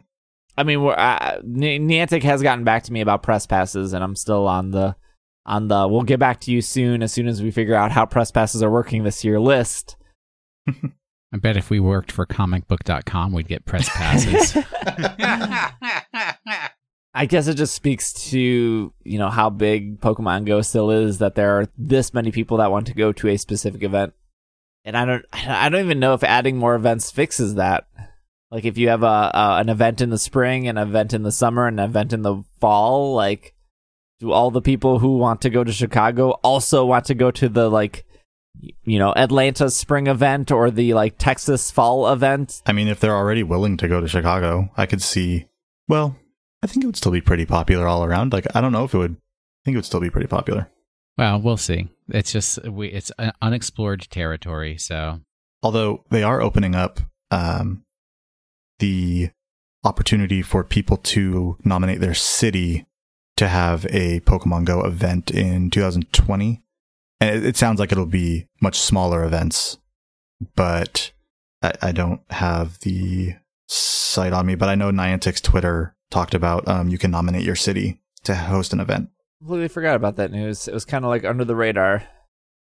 [0.59, 4.03] I mean, we're, uh, N- Niantic has gotten back to me about press passes, and
[4.05, 4.95] I'm still on the
[5.47, 5.88] on the.
[5.88, 8.62] We'll get back to you soon as soon as we figure out how press passes
[8.62, 9.97] are working this year list.
[11.34, 14.53] I bet if we worked for comicbook.com, we'd get press passes.
[17.14, 21.34] I guess it just speaks to you know how big Pokemon Go still is that
[21.34, 24.14] there are this many people that want to go to a specific event,
[24.84, 27.86] and I don't I don't even know if adding more events fixes that.
[28.51, 31.32] Like if you have a, a an event in the spring, an event in the
[31.32, 33.55] summer, an event in the fall, like
[34.23, 37.49] do all the people who want to go to Chicago also want to go to
[37.49, 38.05] the like
[38.85, 42.62] you know Atlanta spring event or the like Texas fall event?
[42.66, 45.47] I mean, if they're already willing to go to Chicago, I could see.
[45.89, 46.16] Well,
[46.62, 48.33] I think it would still be pretty popular all around.
[48.33, 49.12] Like, I don't know if it would.
[49.12, 50.70] I think it would still be pretty popular.
[51.18, 51.89] well, we'll see.
[52.09, 55.20] It's just we it's an unexplored territory, so
[55.62, 57.01] Although they are opening up
[57.31, 57.85] um,
[58.81, 59.31] the
[59.85, 62.87] opportunity for people to nominate their city
[63.43, 66.62] to have a Pokemon Go event in 2020.
[67.20, 69.78] And it, it sounds like it'll be much smaller events,
[70.55, 71.11] but
[71.61, 73.34] I, I don't have the
[73.66, 74.55] site on me.
[74.55, 78.72] But I know Niantic's Twitter talked about um, you can nominate your city to host
[78.72, 79.11] an event.
[79.40, 80.68] completely forgot about that news.
[80.68, 82.05] It was kind of like under the radar.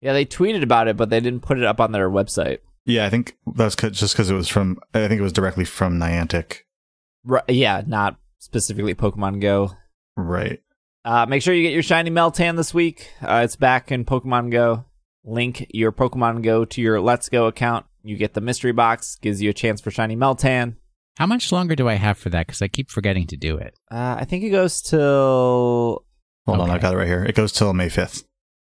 [0.03, 2.59] Yeah, they tweeted about it, but they didn't put it up on their website.
[2.85, 4.79] Yeah, I think that's just because it was from.
[4.93, 6.59] I think it was directly from Niantic.
[7.25, 9.73] Right, yeah, not specifically Pokemon Go.
[10.19, 10.61] Right.
[11.05, 13.11] Uh, make sure you get your shiny Meltan this week.
[13.23, 14.85] Uh, it's back in Pokemon Go.
[15.25, 17.87] Link your Pokemon Go to your Let's Go account.
[18.03, 20.77] You get the mystery box, gives you a chance for shiny Meltan.
[21.19, 22.47] how much longer do I have for that?
[22.47, 23.75] Because I keep forgetting to do it.
[23.91, 26.05] Uh, I think it goes till
[26.47, 27.25] Hold on, I got it right here.
[27.25, 28.25] It goes till May 5th,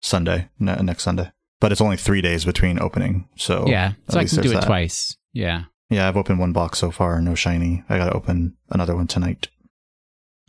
[0.01, 1.33] Sunday, ne- next Sunday.
[1.61, 3.29] But it's only three days between opening.
[3.37, 4.67] So yeah, so I least can do it that.
[4.67, 5.17] twice.
[5.33, 5.65] Yeah.
[5.89, 7.85] Yeah, I've opened one box so far, no shiny.
[7.89, 9.49] I got to open another one tonight.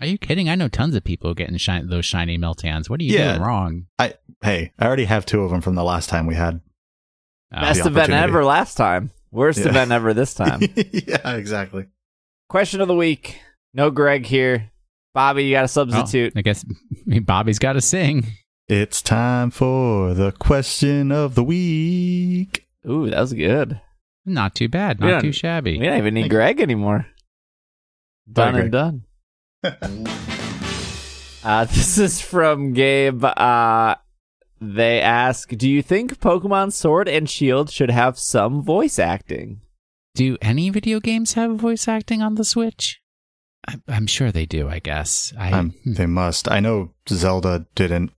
[0.03, 0.49] Are you kidding?
[0.49, 2.89] I know tons of people getting shine, those shiny Meltans.
[2.89, 3.35] What are you Yeah.
[3.37, 3.85] doing wrong?
[3.97, 6.59] I Hey, I already have two of them from the last time we had.
[7.55, 7.61] Oh.
[7.61, 9.11] best the event ever last time.
[9.31, 9.69] Worst Yeah.
[9.69, 10.59] event ever this time.
[10.75, 11.85] yeah, exactly.
[12.49, 13.39] Question of the week.
[13.73, 14.71] No Greg here.
[15.13, 16.33] Bobby, you got a Oh, substitute.
[16.35, 16.65] I guess
[17.21, 18.25] Bobby's got to sing.
[18.67, 22.67] It's time for the question of the week.
[22.89, 23.79] Ooh, that was good.
[24.25, 24.99] Not too bad.
[24.99, 25.79] Not too shabby.
[25.79, 27.07] We don't even need Thank- Greg anymore.
[28.29, 29.03] Done Sorry, and done.
[31.45, 33.21] Uh, this is from Gabe.
[33.25, 33.95] Uh,
[34.61, 39.59] they ask, "Do you think Pokemon Sword and Shield should have some voice acting?"
[40.15, 43.01] Do any video games have voice acting on the Switch?
[43.67, 44.69] I, I'm sure they do.
[44.69, 45.33] I guess.
[45.37, 46.49] I Um, they must.
[46.49, 48.11] I know Zelda didn't,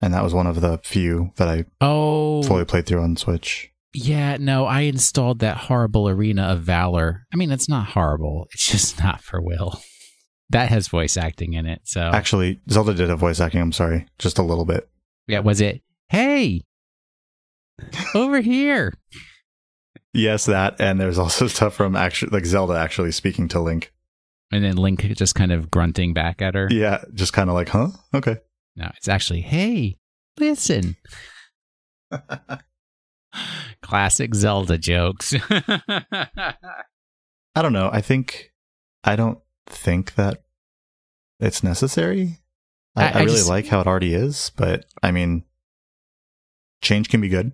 [0.00, 3.70] and that was one of the few that I oh fully played through on Switch.
[3.92, 4.38] yeah.
[4.40, 7.26] No, I installed that horrible Arena of Valor.
[7.30, 8.48] I mean, it's not horrible.
[8.54, 9.82] It's just not for Will.
[10.50, 11.80] That has voice acting in it.
[11.84, 13.60] So Actually, Zelda did have voice acting.
[13.60, 14.88] I'm sorry, just a little bit.
[15.26, 15.82] yeah, was it?
[16.08, 16.62] Hey,
[18.14, 18.92] over here.
[20.12, 23.92] Yes, that, and there's also stuff from actually like Zelda actually speaking to Link.
[24.52, 26.66] And then Link just kind of grunting back at her.
[26.70, 27.88] Yeah, just kind of like, huh?
[28.12, 28.38] Okay.
[28.74, 29.98] No, it's actually, hey,
[30.38, 30.96] listen.
[33.82, 35.34] Classic Zelda jokes.
[35.50, 36.56] I
[37.54, 37.88] don't know.
[37.92, 38.52] I think
[39.04, 39.38] I don't
[39.70, 40.42] think that
[41.38, 42.38] it's necessary.
[42.96, 45.44] I, I- I, I really just- like how it already is, but I mean,
[46.82, 47.52] change can be good.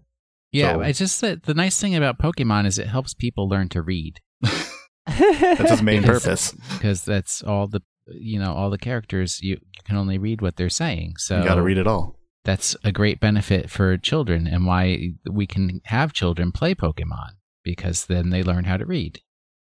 [0.53, 3.69] yeah, So- it's just that the nice thing about Pokemon is it helps people learn
[3.71, 4.21] to read
[5.07, 6.53] That's its main Because- purpose.
[6.73, 10.57] because that's all the you know all the characters you, you can only read what
[10.57, 11.15] they're saying.
[11.19, 12.19] So you got to read it all.
[12.45, 17.31] that's a great benefit for children and why we can have children play Pokemon
[17.65, 19.21] because then they learn how to read.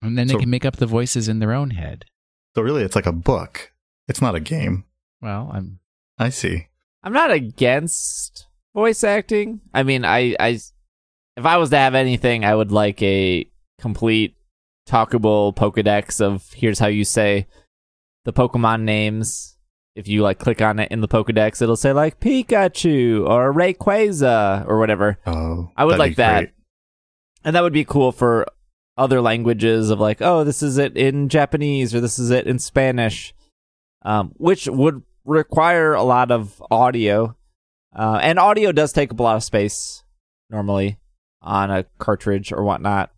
[0.00, 2.04] And then they can make up the voices in their own head.
[2.54, 3.72] So really, it's like a book.
[4.08, 4.84] It's not a game.
[5.20, 5.80] Well, I'm
[6.18, 6.68] I see.
[7.02, 9.60] I'm not against voice acting.
[9.74, 10.60] I mean, I, I,
[11.36, 13.48] if I was to have anything, I would like a
[13.80, 14.36] complete
[14.88, 17.46] talkable Pokedex of here's how you say
[18.24, 19.56] the Pokemon names.
[19.94, 24.66] If you like click on it in the Pokedex, it'll say like Pikachu or Rayquaza
[24.66, 25.18] or whatever.
[25.26, 26.38] Oh, I would like that.
[26.38, 26.50] great.
[27.44, 28.46] And that would be cool for
[29.02, 32.58] other languages of like, oh, this is it in Japanese or this is it in
[32.58, 33.34] Spanish,
[34.02, 37.36] um, which would require a lot of audio.
[37.94, 40.04] Uh, and audio does take up a lot of space
[40.48, 40.98] normally
[41.42, 43.10] on a cartridge or whatnot.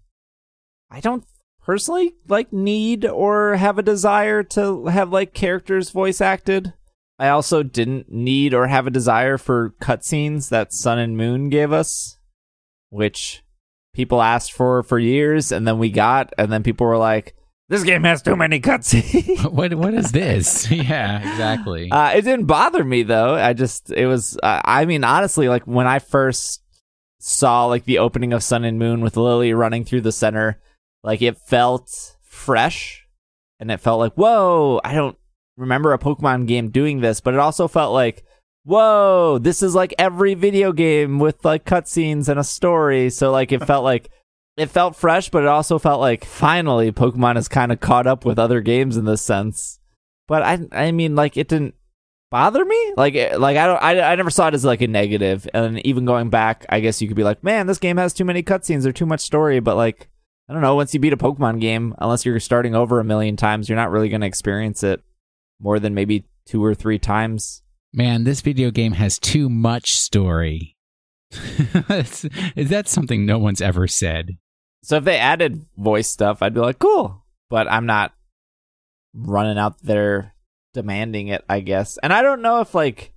[0.91, 1.25] I don't
[1.63, 6.73] personally like need or have a desire to have like characters voice acted.
[7.19, 11.73] I also didn't need or have a desire for cutscenes that Sun and Moon gave
[11.73, 12.19] us,
[12.91, 13.44] which
[13.95, 17.35] people asked for for years, and then we got, and then people were like,
[17.69, 20.71] "This game has too many cutscenes." what what is this?
[20.71, 21.91] yeah, exactly.
[21.91, 23.35] uh, it didn't bother me though.
[23.35, 24.39] I just it was.
[24.43, 26.63] Uh, I mean, honestly, like when I first
[27.19, 30.61] saw like the opening of Sun and Moon with Lillie running through the center,
[31.03, 33.07] like it felt fresh
[33.59, 35.17] and it felt like, whoa, I don't
[35.57, 38.25] remember a Pokemon game doing this, but it also felt like,
[38.65, 43.11] whoa, this is like every video game with like cutscenes and a story.
[43.11, 44.11] So like it felt like
[44.57, 48.25] it felt fresh, but it also felt like finally Pokemon is kind of caught up
[48.25, 49.79] with other games in this sense.
[50.27, 51.75] But I, I mean, like it didn't
[52.31, 52.95] bother me.
[52.97, 55.49] Like, eh, like I don't, I, I never saw it as like a negative.
[55.53, 58.25] And even going back, I guess you could be like, man, this game has too
[58.25, 59.61] many cutscenes or too much story.
[59.61, 60.09] But like,
[60.49, 60.75] I don't know.
[60.75, 63.91] Once you beat a Pokemon game, unless you're starting over a million times, you're not
[63.91, 65.03] really going to experience it
[65.61, 67.63] more than maybe two or three times.
[67.97, 70.77] Man, this video game has too much story.
[71.87, 74.31] That's something no one's ever said.
[74.83, 77.25] So if they added voice stuff, I'd be like, cool.
[77.49, 78.13] But I'm not
[79.15, 80.35] running out there
[80.73, 81.97] demanding it, I guess.
[82.03, 83.13] And I don't know if like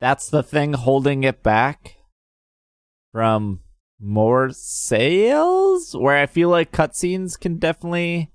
[0.00, 1.96] that's the thing holding it back
[3.12, 3.60] from
[4.00, 8.32] more sales, where I feel like cutscenes can definitely.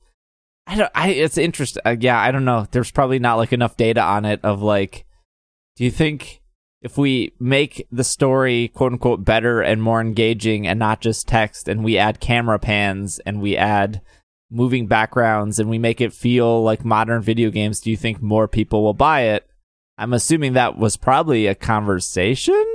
[0.67, 0.91] I don't.
[0.93, 1.81] I it's interesting.
[1.83, 2.67] Uh, yeah, I don't know.
[2.69, 4.39] There's probably not like enough data on it.
[4.43, 5.05] Of like,
[5.75, 6.41] do you think
[6.81, 11.67] if we make the story quote unquote better and more engaging and not just text
[11.67, 14.01] and we add camera pans and we add
[14.51, 18.47] moving backgrounds and we make it feel like modern video games, do you think more
[18.47, 19.47] people will buy it?
[19.97, 22.65] I'm assuming that was probably a conversation.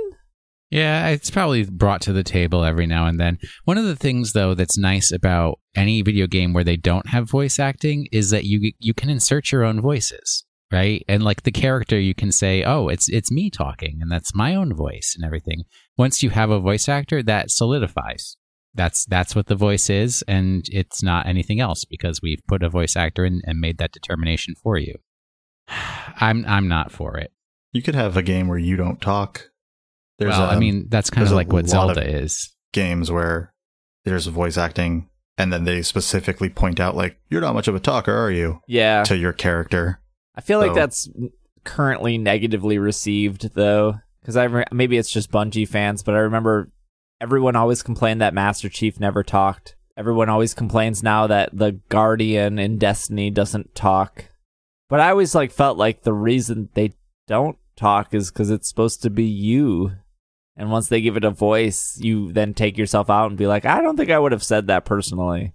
[0.71, 3.39] Yeah, it's probably brought to the table every now and then.
[3.65, 7.29] One of the things though that's nice about any video game where they don't have
[7.29, 11.03] voice acting is that you you can insert your own voices, right?
[11.07, 14.55] And like the character you can say, "Oh, it's it's me talking and that's my
[14.55, 15.63] own voice and everything."
[15.97, 18.37] Once you have a voice actor, that solidifies.
[18.73, 22.69] That's that's what the voice is and it's not anything else because we've put a
[22.69, 24.95] voice actor in and made that determination for you.
[25.67, 27.31] I'm I'm not for it.
[27.71, 29.49] You could have a game where you don't talk.
[30.17, 32.53] There's well, I um, mean, that's kind of like what Zelda is.
[32.73, 33.53] games where
[34.05, 37.79] there's voice acting and then they specifically point out like you're not much of a
[37.79, 38.61] talker, are you?
[38.67, 39.03] Yeah.
[39.03, 40.01] To your character.
[40.39, 41.09] I feel like So- that's
[41.65, 46.71] currently negatively received though, because I re- maybe it's just Bungie fans, but I remember
[47.19, 49.75] everyone always complained that Master Chief never talked.
[49.97, 54.29] Everyone always complains now that the Guardian in Destiny doesn't talk.
[54.87, 56.93] But I always like felt like the reason they
[57.27, 59.91] don't talk is because it's supposed to be you.
[60.55, 63.65] And once they give it a voice, you then take yourself out and be like,
[63.65, 65.51] I don't think I would have said that personally.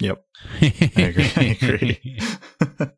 [0.00, 0.24] Yep.
[0.62, 1.30] I agree.
[1.36, 2.20] I agree.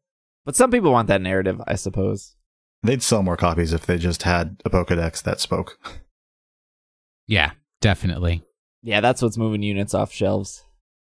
[0.51, 2.35] But some people want that narrative, I suppose.
[2.83, 5.79] They'd sell more copies if they just had a Pokedex that spoke.
[7.29, 8.43] yeah, definitely.
[8.83, 10.65] Yeah, that's what's moving units off shelves.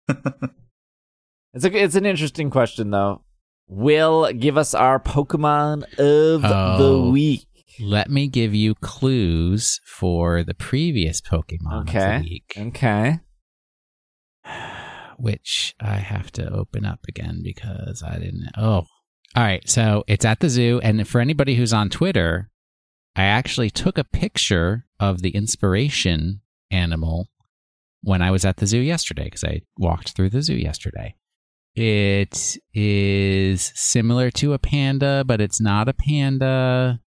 [1.54, 3.22] It's a, it's an interesting question though.
[3.70, 6.78] Will give us our Pokemon of Oh.
[7.06, 7.48] the week.
[7.80, 12.18] Let me give you clues for the previous Pokemon of Okay.
[12.18, 13.20] the week, Okay.
[15.18, 18.50] which I have to open up again because I didn't.
[18.58, 18.86] Oh,
[19.36, 19.68] all right.
[19.70, 22.50] So it's at the zoo, and for anybody who's on Twitter,
[23.16, 27.28] I actually took a picture of the inspiration animal
[28.02, 31.16] when I was at the zoo yesterday because I walked through the zoo yesterday.
[31.76, 37.00] It is similar to a panda, but it's not a panda.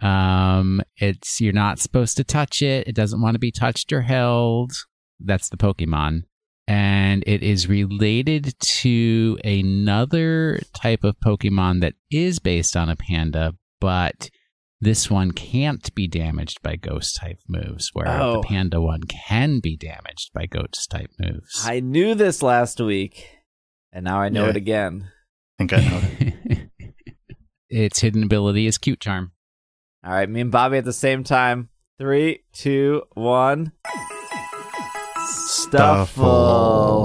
[0.00, 2.88] Um, it's you're not supposed to touch it.
[2.88, 4.72] It doesn't want to be touched or held.
[5.20, 6.24] That's the Pokemon.
[6.68, 13.54] And it is related to another type of Pokemon that is based on a panda,
[13.80, 14.30] but
[14.80, 18.40] this one can't be damaged by ghost type moves, where Oh.
[18.40, 21.64] the panda one can be damaged by ghost type moves.
[21.66, 23.28] I knew this last week,
[23.92, 24.50] and now I know Yeah.
[24.50, 25.08] it again.
[25.58, 26.00] I think I know.
[26.20, 26.70] it.
[27.68, 29.32] its hidden ability is cute charm.
[30.04, 31.68] All right, me and Bobby at the same time.
[31.98, 33.72] Three, two, one.
[35.72, 36.06] Stufful.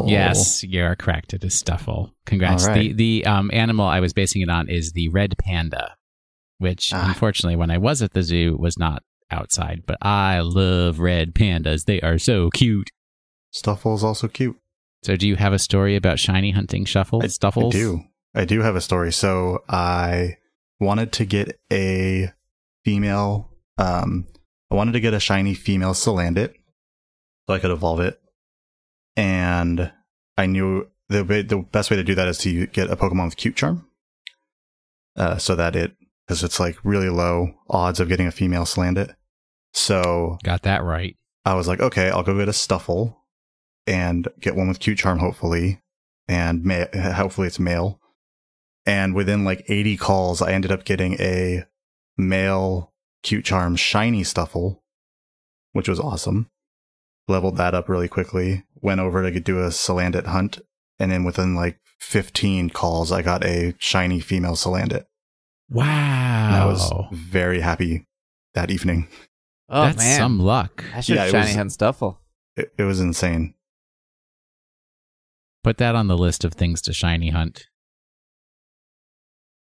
[0.03, 0.09] Stufful.
[0.09, 1.33] Yes, you're correct.
[1.33, 2.11] It is Stufful.
[2.25, 2.65] Congrats.
[2.65, 2.95] All right.
[2.95, 5.95] The the um, animal I was basing it on is the red panda,
[6.57, 7.07] which Ah.
[7.07, 9.83] unfortunately, when I was at the zoo, was not outside.
[9.85, 11.85] But I love red pandas.
[11.85, 12.89] They are so cute.
[13.53, 14.57] Stufful is also cute.
[15.03, 17.73] So, do you have a story about shiny hunting shuffle I, Stuffuls?
[17.73, 18.03] I do.
[18.35, 19.11] I do have a story.
[19.11, 20.37] So I
[20.79, 22.31] wanted to get a
[22.83, 23.51] female.
[23.77, 24.27] Um,
[24.71, 26.53] I wanted to get a shiny female Salandit,
[27.47, 28.19] so I could evolve it.
[29.17, 29.91] And
[30.37, 33.25] I knew the way, the best way to do that is to get a Pokemon
[33.25, 33.85] with Cute Charm,
[35.17, 35.93] uh, so that it
[36.25, 39.15] because it's like really low odds of getting a female Salandit.
[39.73, 41.15] So Got that right.
[41.45, 43.15] I was like, okay, I'll go get a Stufful
[43.85, 45.81] and get one with Cute Charm, hopefully,
[46.27, 47.99] and ma- hopefully it's male.
[48.85, 51.65] And within like 80 calls, I ended up getting a
[52.17, 52.93] male
[53.23, 54.79] Cute Charm shiny Stufful,
[55.71, 56.49] which was awesome.
[57.27, 60.59] Leveled that up really quickly, went over to do a Salandit hunt,
[60.97, 65.03] and then within like 15 calls, I got a shiny female Salandit.
[65.69, 65.83] Wow.
[65.83, 68.07] And I was very happy
[68.53, 69.09] that evening.
[69.69, 70.85] Oh That's man, some luck.
[70.95, 72.17] I should Yeah, shiny was- hunt Stufful.
[72.55, 73.53] It, it was insane.
[75.63, 77.67] Put that on the list of things to shiny hunt.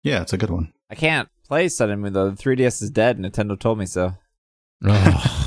[0.02, 0.72] Yeah, it's a good one.
[0.90, 2.30] I can't play Sun and Moon though.
[2.30, 3.18] The 3DS is dead.
[3.18, 4.12] Nintendo told me so.
[4.86, 5.30] Ugh.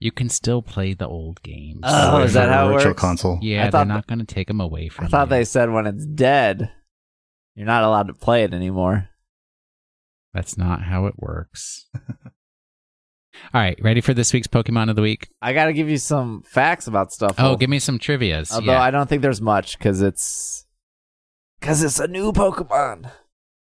[0.00, 1.80] you can still play the old games.
[1.84, 3.00] Oh, is that how it Virtual works?
[3.00, 3.38] Console.
[3.42, 5.36] yeah, I they're not going to take them away from I thought you.
[5.36, 6.72] they said when it's dead,
[7.54, 9.10] you're not allowed to play it anymore.
[10.32, 11.86] That's not how it works.
[13.54, 15.28] All right, ready for this week's Pokemon of the week?
[15.42, 17.34] I got to give you some facts about Stufful.
[17.38, 18.52] Oh, give me some trivia's.
[18.52, 18.82] Although yeah.
[18.82, 20.66] I don't think there's much because it's
[21.58, 23.10] because it's a new Pokemon.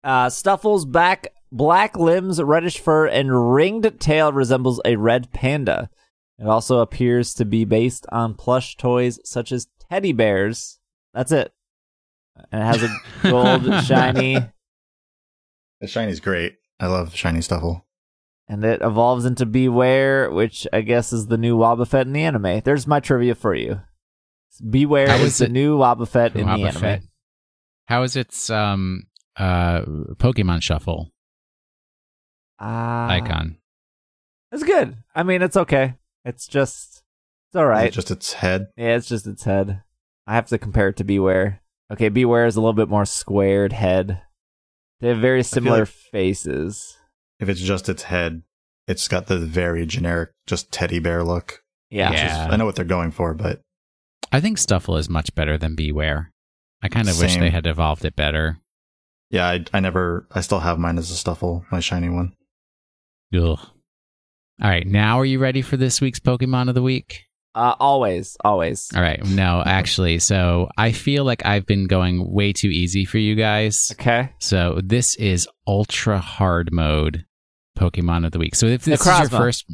[0.03, 5.91] Uh, Stufful's back, black limbs, reddish fur, and ringed tail resembles a red panda.
[6.39, 10.79] It also appears to be based on plush toys such as teddy bears.
[11.13, 11.53] That's it.
[12.51, 12.89] And it has a
[13.31, 14.39] gold shiny,
[15.81, 16.57] The shiny's great.
[16.81, 17.83] I love shiny Stufful.
[18.49, 22.61] and it evolves into Bewear, which I guess is the new Wobbuffet in the anime.
[22.65, 23.81] There's my trivia for you.
[24.63, 27.09] Bewear How is is the it- new Wobbuffet in the anime.
[27.87, 29.05] How is its um
[29.37, 29.83] uh
[30.17, 31.13] Pokemon Shuffle
[32.61, 32.65] Uh,
[33.11, 33.59] icon?
[34.53, 34.97] It's good.
[35.15, 35.95] I mean, it's okay.
[36.25, 37.03] It's just,
[37.49, 37.85] it's all right.
[37.89, 38.69] Is it just its head.
[38.77, 39.83] yeah, it's just its head.
[40.27, 41.59] I have to compare it to Bewear.
[41.93, 44.23] Okay, Bewear is a little bit more squared head.
[45.01, 46.97] They have very similar like- faces.
[47.41, 48.43] If it's just its head,
[48.89, 51.63] it's got the very generic, just teddy bear look.
[51.91, 52.11] Yeah.
[52.11, 52.49] which is- Yeah.
[52.51, 53.61] I know what they're going for, but
[54.33, 56.29] I think Stufful is much better than Bewear.
[56.83, 58.59] I kind of wish they had evolved it better.
[59.31, 62.33] yeah, I, I never, I still have mine as a Stufful, my shiny one.
[63.37, 63.59] Ugh.
[64.63, 67.25] All right, now are you ready for this week's Pokemon of the week?
[67.57, 68.89] Uh, always, always.
[68.95, 73.19] All right, no, actually, so I feel like I've been going way too easy for
[73.19, 73.91] you guys.
[73.93, 74.31] Okay.
[74.41, 77.25] So this is ultra hard mode
[77.79, 78.55] Pokemon of the week.
[78.55, 79.67] So if this is your first,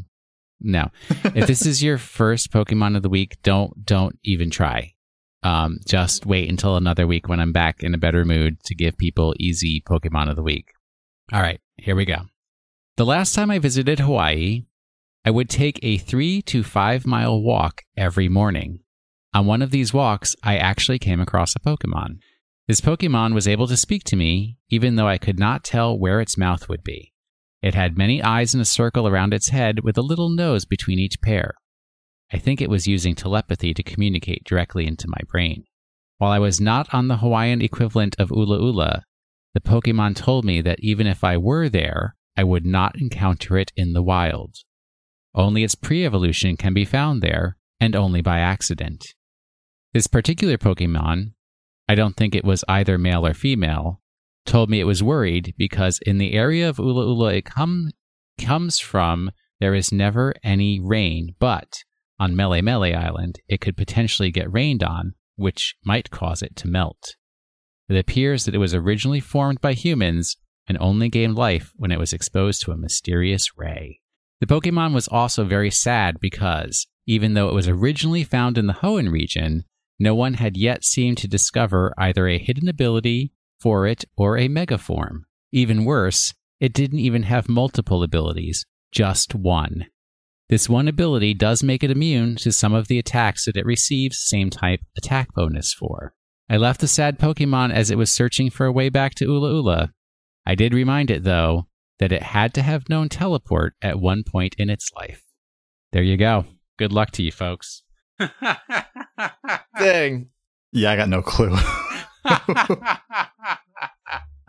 [0.61, 4.95] no, if this is your first Pokemon of the week, don't don't even try.
[5.43, 8.99] Um, just wait until another week when I'm back in a better mood to give
[8.99, 10.73] people easy Pokemon of the week.
[11.33, 12.23] All right, here we go.
[12.97, 14.65] The last time I visited Hawaii,
[15.25, 18.81] I would take a three to five mile walk every morning.
[19.35, 22.19] On one of these walks, I actually came across a Pokemon.
[22.67, 26.21] This Pokemon was able to speak to me, even though I could not tell where
[26.21, 27.13] its mouth would be.
[27.63, 30.99] It had many eyes in a circle around its head with a little nose between
[30.99, 31.55] each pair.
[32.33, 35.65] I think it was using telepathy to communicate directly into my brain.
[36.17, 39.05] While I was not on the Hawaiian equivalent of Ula Ula,
[39.53, 43.73] the Pokemon told me that even if I were there, I would not encounter it
[43.77, 44.57] in the wild.
[45.35, 49.15] Only its pre evolution can be found there, and only by accident.
[49.93, 51.33] This particular Pokemon,
[51.89, 54.01] I don't think it was either male or female,
[54.45, 57.91] told me it was worried because in the area of Ula Ula it come,
[58.39, 61.83] comes from, there is never any rain, but
[62.19, 66.69] on Mele Mele Island, it could potentially get rained on, which might cause it to
[66.69, 67.17] melt.
[67.89, 70.37] It appears that it was originally formed by humans
[70.69, 74.01] and only gained life when it was exposed to a mysterious ray.
[74.41, 78.75] The Pokemon was also very sad because, even though it was originally found in the
[78.75, 79.65] Hoenn region,
[79.99, 84.49] no one had yet seemed to discover either a hidden ability for it or a
[84.49, 85.25] megaform.
[85.53, 89.87] Even worse, it didn't even have multiple abilities, just one.
[90.49, 94.19] This one ability does make it immune to some of the attacks that it receives
[94.19, 96.15] same type attack bonus for.
[96.49, 99.53] I left the sad Pokemon as it was searching for a way back to Ula
[99.53, 99.93] Ula.
[100.47, 101.69] I did remind it, though,
[102.01, 105.23] that it had to have known teleport at one point in its life.
[105.93, 106.47] There you go.
[106.79, 107.83] Good luck to you, folks.
[109.79, 110.31] Dang.
[110.73, 111.57] Yeah, I got no clue.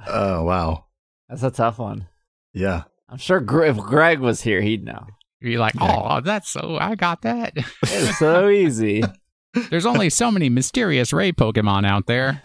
[0.08, 0.86] oh wow.
[1.30, 2.08] That's a tough one.
[2.54, 2.84] Yeah.
[3.10, 5.06] I'm sure Gre- if Greg was here, he'd know.
[5.42, 7.54] You're like, oh, that's so, I got that.
[7.84, 9.04] It's so easy.
[9.70, 12.42] There's only so many mysterious Ray Pokemon out there.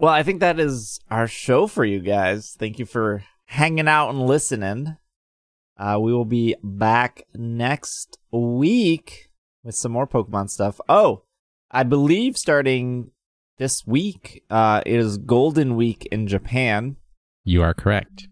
[0.00, 2.54] Well, I think that is our show for you guys.
[2.58, 4.96] Thank you for hanging out and listening.
[5.76, 9.30] Uh, we will be back next week
[9.64, 10.80] with some more Pokemon stuff.
[10.88, 11.22] Oh,
[11.70, 13.10] I believe starting
[13.58, 16.96] this week uh, is Golden Week in Japan,
[17.44, 18.28] You are correct.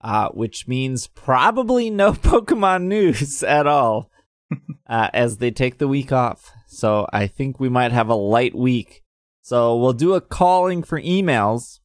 [0.00, 4.10] uh, which means probably no Pokemon news at all
[4.86, 6.52] uh, as they take the week off.
[6.66, 9.02] So I think we might have a light week.
[9.42, 11.80] So we'll do a calling for emails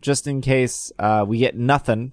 [0.00, 2.12] just in case uh, we get nothing.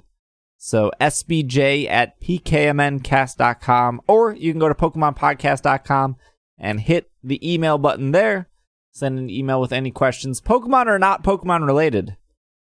[0.58, 6.16] So SBJ at PKMNcast.com, or you can go to PokemonPodcast.com
[6.58, 8.50] and hit the email button there.
[8.92, 12.16] Send an email with any questions, Pokemon or not Pokemon related.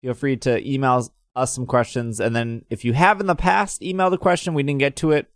[0.01, 2.19] Feel free to email us some questions.
[2.19, 5.11] And then if you have in the past emailed a question, we didn't get to
[5.11, 5.27] it.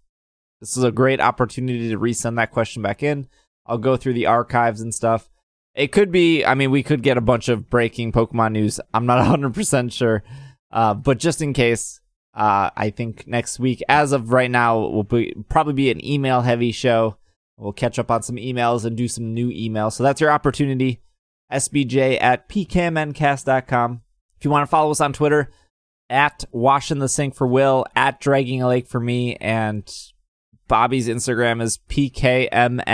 [0.60, 3.28] This is a great opportunity to resend that question back in.
[3.66, 5.30] I'll go through the archives and stuff.
[5.78, 8.80] It could be, I mean, we could get a bunch of breaking Pokemon news.
[8.96, 10.24] I'm not 100% sure.
[10.72, 12.02] Uh, but just in case,
[12.34, 16.42] uh, I think next week, as of right now, will be, probably be an email
[16.42, 17.18] heavy show.
[17.58, 19.94] We'll catch up on some emails and do some new emails.
[19.94, 21.02] So that's your opportunity.
[21.52, 24.02] SBJ at pkmncast.com.
[24.38, 25.52] If you want to follow us on Twitter,
[26.10, 29.88] at washing the sink for Will, at dragging a lake for me, and
[30.68, 32.86] Bobby's Instagram is pkmn.snaps,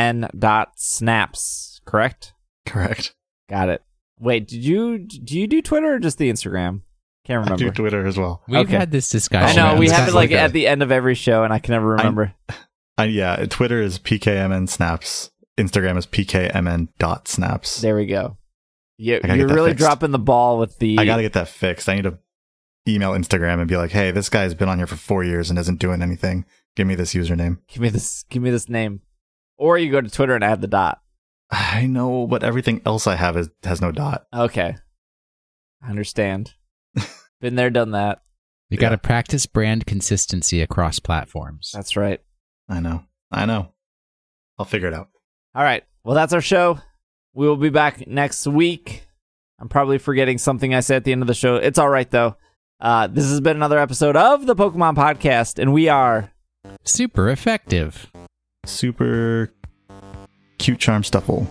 [1.86, 2.33] correct?
[2.66, 3.14] Correct.
[3.50, 3.82] Got it.
[4.20, 6.82] Wait, did you do you do Twitter or just the Instagram?
[7.26, 7.76] Can't I do remember.
[7.76, 8.42] Twitter as well.
[8.48, 8.76] We've Okay.
[8.78, 9.60] had this discussion.
[9.60, 11.54] I know we have it like like a- at the end of every show, and
[11.54, 12.34] I can never remember.
[13.00, 15.32] Uh, yeah, Twitter is pkmn snaps.
[15.58, 17.82] Instagram is pkmn dot snaps.
[17.82, 18.38] there we go.
[19.00, 19.84] you, you're really fixed.
[19.84, 21.00] dropping the ball with the.
[21.00, 21.90] I got to get that fixed.
[21.90, 22.20] I need to
[22.88, 25.58] email Instagram and be like, "Hey, this guy's been on here for four years and
[25.58, 26.46] isn't doing anything.
[26.76, 28.26] Give me this username." give me this.
[28.30, 29.02] Give me this name,
[29.58, 31.02] or you go to Twitter and add the dot.
[31.76, 34.26] I know, but everything else I have is has no dot.
[34.34, 34.76] Okay,
[35.82, 36.54] I understand.
[37.42, 38.22] Been there, done that.
[38.70, 41.70] You got to practice brand consistency across platforms.
[41.74, 42.20] That's right.
[42.68, 43.04] I know.
[43.32, 43.74] I know.
[44.58, 45.10] I'll figure it out.
[45.54, 45.84] All right.
[46.04, 46.80] Well, that's our show.
[47.34, 49.04] We will be back next week.
[49.60, 51.56] I'm probably forgetting something I said at the end of the show.
[51.56, 52.36] It's all right though.
[52.80, 56.32] Uh, this has been another episode of the Pokemon Podcast, and we are
[56.84, 58.12] Super effective.
[58.66, 59.54] Super
[60.64, 61.46] cute charm stufful.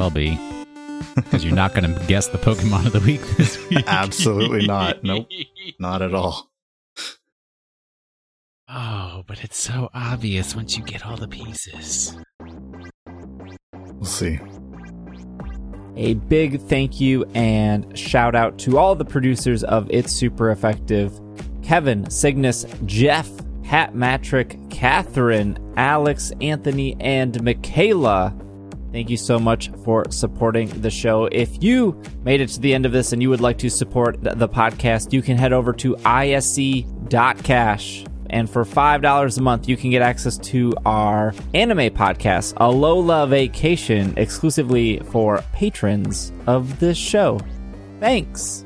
[0.00, 1.14] Well, you might as well be.
[1.14, 3.84] Because you're not going to guess the Pokemon of the week this week.
[3.86, 5.02] Absolutely not.
[5.04, 5.28] Nope.
[5.78, 6.50] Not at all.
[8.68, 12.16] Oh, but it's so obvious once you get all the pieces.
[13.74, 14.38] We'll see.
[15.96, 21.18] a big thank you and shout out to all the producers of It's Super Effective
[21.62, 23.28] Kevin, Cygnus, Jeff,
[23.64, 28.34] Hat Matrick, Catherine, Alex, Anthony, and Michaela.
[28.92, 31.26] Thank you so much for supporting the show.
[31.26, 34.20] If you made it to the end of this and you would like to support
[34.20, 38.04] the podcast, you can head over to isc.cash.
[38.30, 44.14] And for $5 a month, you can get access to our anime podcast, Alola Vacation,
[44.16, 47.40] exclusively for patrons of this show.
[47.98, 48.64] Thanks.